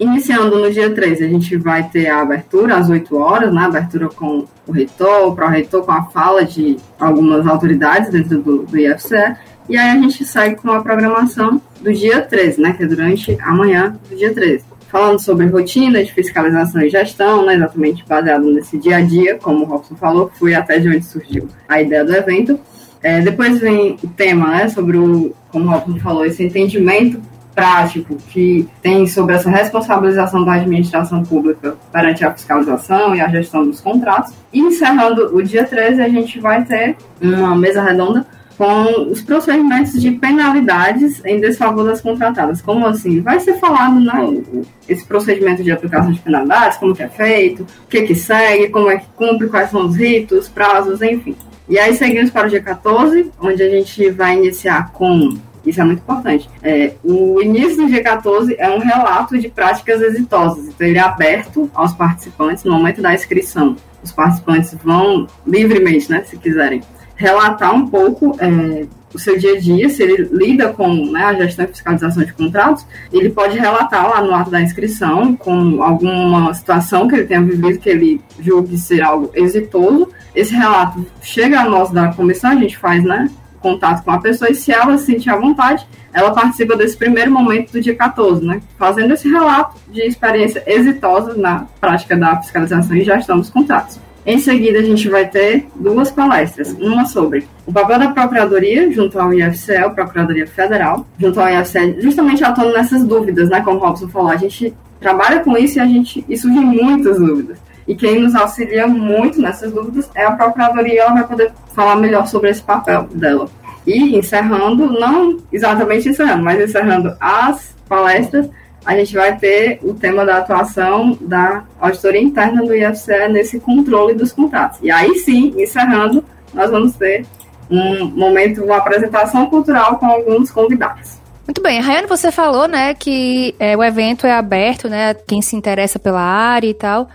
[0.00, 3.62] Iniciando no dia 13, a gente vai ter a abertura às 8 horas, né?
[3.62, 8.78] Abertura com o reitor, o pró-reitor, com a fala de algumas autoridades dentro do, do
[8.78, 9.36] IFCE.
[9.68, 12.72] E aí a gente segue com a programação do dia 13, né?
[12.72, 17.44] Que é durante a manhã do dia 13 falando sobre rotina de fiscalização e gestão,
[17.44, 21.04] né, exatamente baseado nesse dia a dia, como o Robson falou, foi até de onde
[21.04, 22.58] surgiu a ideia do evento.
[23.02, 27.20] É, depois vem o tema, né, sobre o, como o Robson falou, esse entendimento
[27.54, 33.66] prático que tem sobre essa responsabilização da administração pública perante a fiscalização e a gestão
[33.66, 34.32] dos contratos.
[34.50, 38.26] E encerrando o dia 13, a gente vai ter uma mesa redonda
[38.56, 42.62] com os procedimentos de penalidades em desfavor das contratadas.
[42.62, 43.20] Como assim?
[43.20, 44.42] Vai ser falado né,
[44.88, 48.90] esse procedimento de aplicação de penalidades, como que é feito, o que que segue, como
[48.90, 51.36] é que cumpre, quais são os ritos, prazos, enfim.
[51.68, 55.36] E aí seguimos para o dia 14, onde a gente vai iniciar com
[55.66, 56.48] isso é muito importante.
[56.62, 61.68] É, o início do G14 é um relato de práticas exitosas, então ele é aberto
[61.74, 63.76] aos participantes no momento da inscrição.
[64.02, 66.82] Os participantes vão livremente, né, se quiserem,
[67.16, 68.86] relatar um pouco é,
[69.16, 72.32] o seu dia a dia, se ele lida com né, a gestão e fiscalização de
[72.34, 77.42] contratos, ele pode relatar lá no ato da inscrição com alguma situação que ele tenha
[77.42, 80.08] vivido que ele julgue ser algo exitoso.
[80.34, 84.50] Esse relato chega a nós da comissão, a gente faz né, contato com a pessoa
[84.50, 88.44] e se ela se sentir à vontade, ela participa desse primeiro momento do dia 14,
[88.44, 93.98] né, fazendo esse relato de experiência exitosa na prática da fiscalização e gestão dos contratos.
[94.26, 96.72] Em seguida, a gente vai ter duas palestras.
[96.72, 102.42] Uma sobre o papel da Procuradoria junto ao IFCE, Procuradoria Federal, junto ao IFCE, justamente
[102.42, 103.60] atuando nessas dúvidas, né?
[103.60, 107.20] Como o Robson falou, a gente trabalha com isso e a gente e surgem muitas
[107.20, 107.58] dúvidas.
[107.86, 112.26] E quem nos auxilia muito nessas dúvidas é a Procuradoria, ela vai poder falar melhor
[112.26, 113.48] sobre esse papel dela.
[113.86, 118.50] E encerrando, não exatamente encerrando, mas encerrando as palestras,
[118.86, 124.14] a gente vai ter o tema da atuação da auditoria interna do IFCE nesse controle
[124.14, 124.78] dos contratos.
[124.80, 126.24] E aí sim, encerrando,
[126.54, 127.26] nós vamos ter
[127.68, 131.20] um momento, uma apresentação cultural com alguns convidados.
[131.44, 135.56] Muito bem, Rayane, você falou, né, que é, o evento é aberto, né, quem se
[135.56, 137.08] interessa pela área e tal.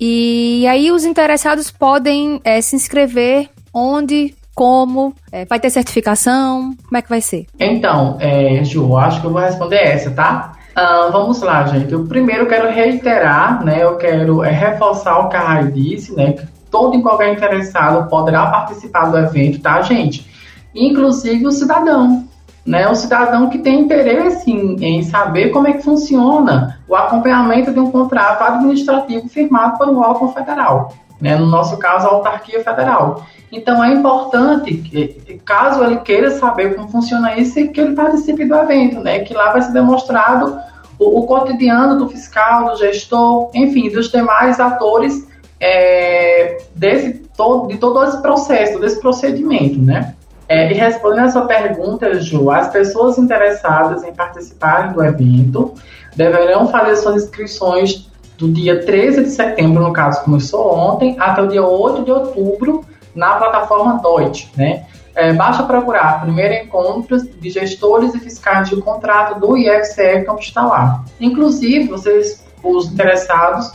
[0.00, 6.96] E aí os interessados podem é, se inscrever onde, como, é, vai ter certificação, como
[6.96, 7.46] é que vai ser?
[7.60, 10.52] Então, é, Ju, acho que eu vou responder essa, tá?
[10.74, 11.92] Ah, vamos lá, gente.
[11.92, 13.82] Eu primeiro quero reiterar, né?
[13.82, 16.32] Eu quero é, reforçar o que a Rai disse, né?
[16.32, 20.26] Que todo e qualquer interessado poderá participar do evento, tá, gente?
[20.74, 22.26] Inclusive o cidadão,
[22.64, 22.88] né?
[22.88, 27.78] O cidadão que tem interesse em, em saber como é que funciona o acompanhamento de
[27.78, 31.36] um contrato administrativo firmado por um órgão federal, né?
[31.36, 33.26] No nosso caso, a autarquia federal.
[33.52, 38.54] Então é importante que, caso ele queira saber como funciona isso, que ele participe do
[38.54, 39.20] evento, né?
[39.20, 40.58] Que lá vai ser demonstrado
[40.98, 45.28] o, o cotidiano do fiscal, do gestor, enfim, dos demais atores
[45.60, 50.14] é, desse, todo, de todo esse processo, desse procedimento, né?
[50.48, 55.74] É, e respondendo a sua pergunta, Ju, as pessoas interessadas em participarem do evento
[56.16, 61.48] deverão fazer suas inscrições do dia 13 de setembro, no caso começou ontem, até o
[61.48, 62.84] dia 8 de outubro,
[63.14, 64.84] na plataforma DOIT, né?
[65.14, 71.04] É, basta procurar primeiro encontro de gestores e fiscais de contrato do IFCE Campos Tauá.
[71.20, 73.72] Inclusive, vocês, os interessados,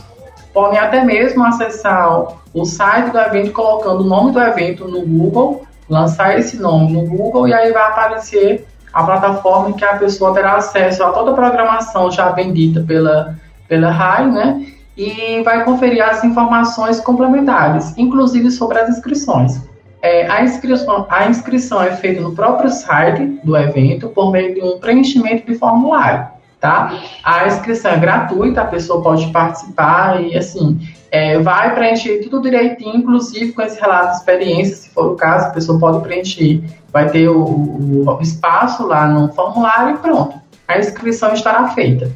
[0.52, 5.64] podem até mesmo acessar o site do evento colocando o nome do evento no Google,
[5.88, 10.34] lançar esse nome no Google e aí vai aparecer a plataforma em que a pessoa
[10.34, 13.36] terá acesso a toda a programação já vendida pela,
[13.68, 14.66] pela RAI, né?
[14.98, 19.62] E vai conferir as informações complementares, inclusive sobre as inscrições.
[20.02, 24.60] É, a, inscrição, a inscrição é feita no próprio site do evento por meio de
[24.60, 26.26] um preenchimento de formulário,
[26.60, 27.00] tá?
[27.22, 30.80] A inscrição é gratuita, a pessoa pode participar e, assim,
[31.12, 35.46] é, vai preencher tudo direitinho, inclusive com esse relato de experiência, se for o caso,
[35.46, 36.62] a pessoa pode preencher.
[36.92, 40.40] Vai ter o, o espaço lá no formulário e pronto.
[40.66, 42.10] A inscrição estará feita,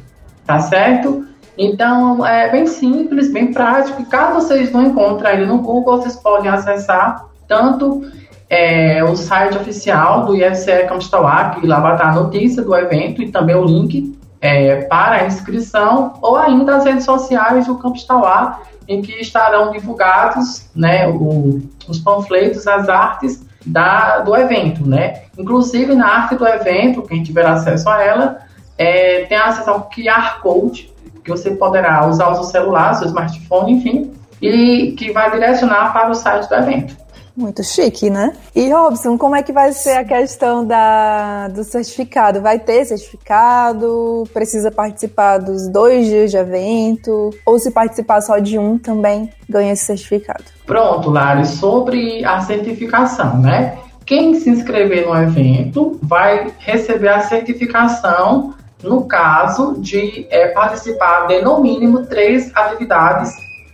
[0.45, 1.25] tá certo?
[1.57, 4.01] Então, é bem simples, bem prático.
[4.01, 8.03] E caso vocês não encontrem ele no Google, vocês podem acessar tanto
[8.49, 12.75] é, o site oficial do IFCE Campos Tauá, que lá vai estar a notícia do
[12.75, 17.77] evento e também o link é, para a inscrição, ou ainda as redes sociais do
[17.77, 24.87] Campos Tauá, em que estarão divulgados né, o, os panfletos, as artes da, do evento.
[24.87, 25.23] Né?
[25.37, 28.37] Inclusive, na arte do evento, quem tiver acesso a ela,
[28.77, 30.92] é, tem acesso ao QR Code,
[31.23, 36.09] que você poderá usar o seu celular, seu smartphone, enfim, e que vai direcionar para
[36.09, 37.03] o site do evento.
[37.35, 38.31] Muito chique, né?
[38.55, 42.41] E Robson, como é que vai ser a questão da, do certificado?
[42.41, 44.23] Vai ter certificado?
[44.31, 47.31] Precisa participar dos dois dias de evento?
[47.43, 50.43] Ou se participar só de um também ganha esse certificado?
[50.63, 53.79] Pronto, Lari, sobre a certificação, né?
[54.05, 58.53] Quem se inscrever no evento vai receber a certificação
[58.83, 63.31] no caso de é, participar de no mínimo três atividades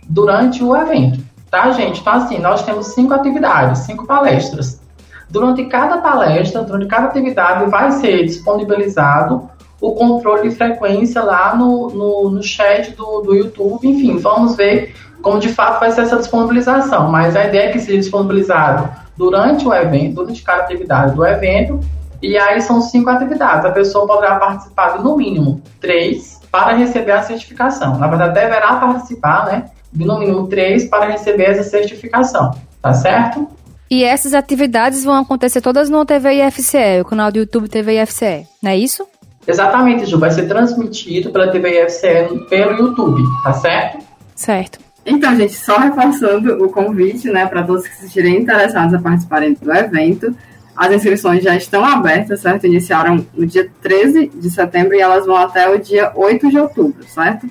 [0.08, 2.00] durante o evento, tá, gente?
[2.00, 4.80] Então, assim, nós temos cinco atividades, cinco palestras.
[5.28, 9.48] Durante cada palestra, durante cada atividade, vai ser disponibilizado
[9.80, 13.88] o controle de frequência lá no, no, no chat do, do YouTube.
[13.88, 17.10] Enfim, vamos ver como de fato vai ser essa disponibilização.
[17.10, 21.80] Mas a ideia é que seja disponibilizado durante o evento, durante cada atividade do evento,
[22.22, 23.64] e aí são cinco atividades.
[23.64, 27.98] A pessoa poderá participar de no mínimo três para receber a certificação.
[27.98, 29.70] Na verdade, deverá participar, né?
[29.92, 32.52] De no mínimo três para receber essa certificação.
[32.82, 33.48] Tá certo?
[33.90, 38.46] E essas atividades vão acontecer todas no TV IFCE, o canal do YouTube TV IFCE,
[38.62, 39.04] não é isso?
[39.46, 40.18] Exatamente, Ju.
[40.18, 43.98] Vai ser transmitido pela TV IFCE pelo YouTube, tá certo?
[44.34, 44.78] Certo.
[45.04, 49.54] Então, gente, só reforçando o convite, né, para todos que se estiverem interessados a participarem
[49.54, 50.36] do evento,
[50.80, 52.66] as inscrições já estão abertas, certo?
[52.66, 57.04] Iniciaram no dia 13 de setembro e elas vão até o dia 8 de outubro,
[57.06, 57.46] certo?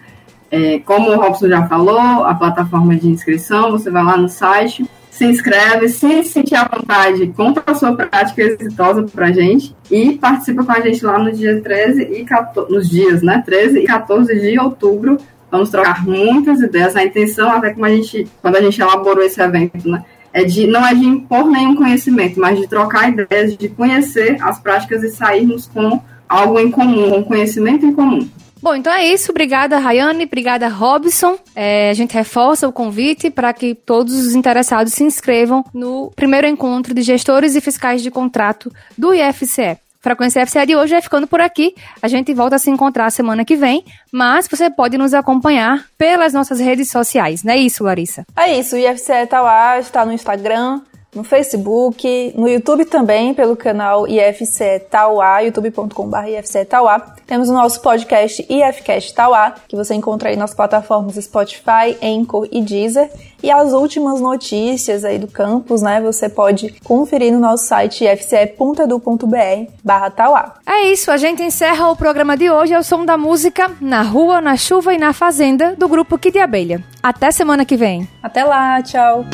[0.50, 4.84] É, como o Robson já falou, a plataforma de inscrição, você vai lá no site,
[5.12, 10.64] se inscreve, se sentir à vontade, conta a sua prática exitosa pra gente e participa
[10.64, 14.40] com a gente lá no dia 13 e 14, nos dias, né, 13 e 14
[14.40, 15.20] de outubro.
[15.52, 16.96] Vamos trocar muitas ideias.
[16.96, 20.04] A intenção, até como a gente, quando a gente elaborou esse evento, né,
[20.34, 24.60] é de não é de impor nenhum conhecimento, mas de trocar ideias, de conhecer as
[24.60, 28.30] práticas e sairmos com algo em comum, um conhecimento em comum.
[28.62, 29.32] Bom, então é isso.
[29.32, 30.26] Obrigada, Rayane.
[30.26, 31.38] Obrigada, Robson.
[31.56, 36.46] É, a gente reforça o convite para que todos os interessados se inscrevam no primeiro
[36.46, 39.78] encontro de gestores e fiscais de contrato do IFCE.
[40.02, 41.76] Frequência FCE de hoje é ficando por aqui.
[42.02, 46.32] A gente volta a se encontrar semana que vem, mas você pode nos acompanhar pelas
[46.32, 48.26] nossas redes sociais, não é isso, Larissa?
[48.38, 50.80] É isso, o IFCE tá lá, está no Instagram,
[51.14, 57.16] no Facebook, no YouTube também, pelo canal IFC Tauá, youtube.com.br IFC Tauá.
[57.26, 62.62] Temos o nosso podcast IFCast Tauá, que você encontra aí nas plataformas Spotify, Anchor e
[62.62, 63.10] Deezer.
[63.42, 69.72] E as últimas notícias aí do campus, né, você pode conferir no nosso site ifce.edu.br
[69.84, 70.56] barra Tauá.
[70.68, 74.42] É isso, a gente encerra o programa de hoje ao som da música Na Rua,
[74.42, 76.84] na Chuva e na Fazenda, do grupo Kid Abelha.
[77.02, 78.08] Até semana que vem.
[78.22, 79.26] Até lá, tchau!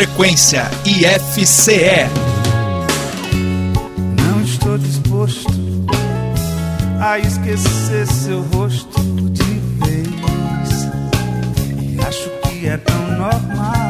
[0.00, 2.08] Frequência IFCE.
[4.16, 5.52] Não estou disposto
[6.98, 8.98] a esquecer seu rosto
[9.28, 10.88] de vez.
[11.82, 13.89] E acho que é tão normal.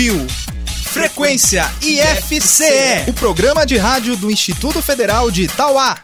[0.00, 0.26] Ouviu
[0.66, 5.98] Frequência IFCE, o programa de rádio do Instituto Federal de Itauá.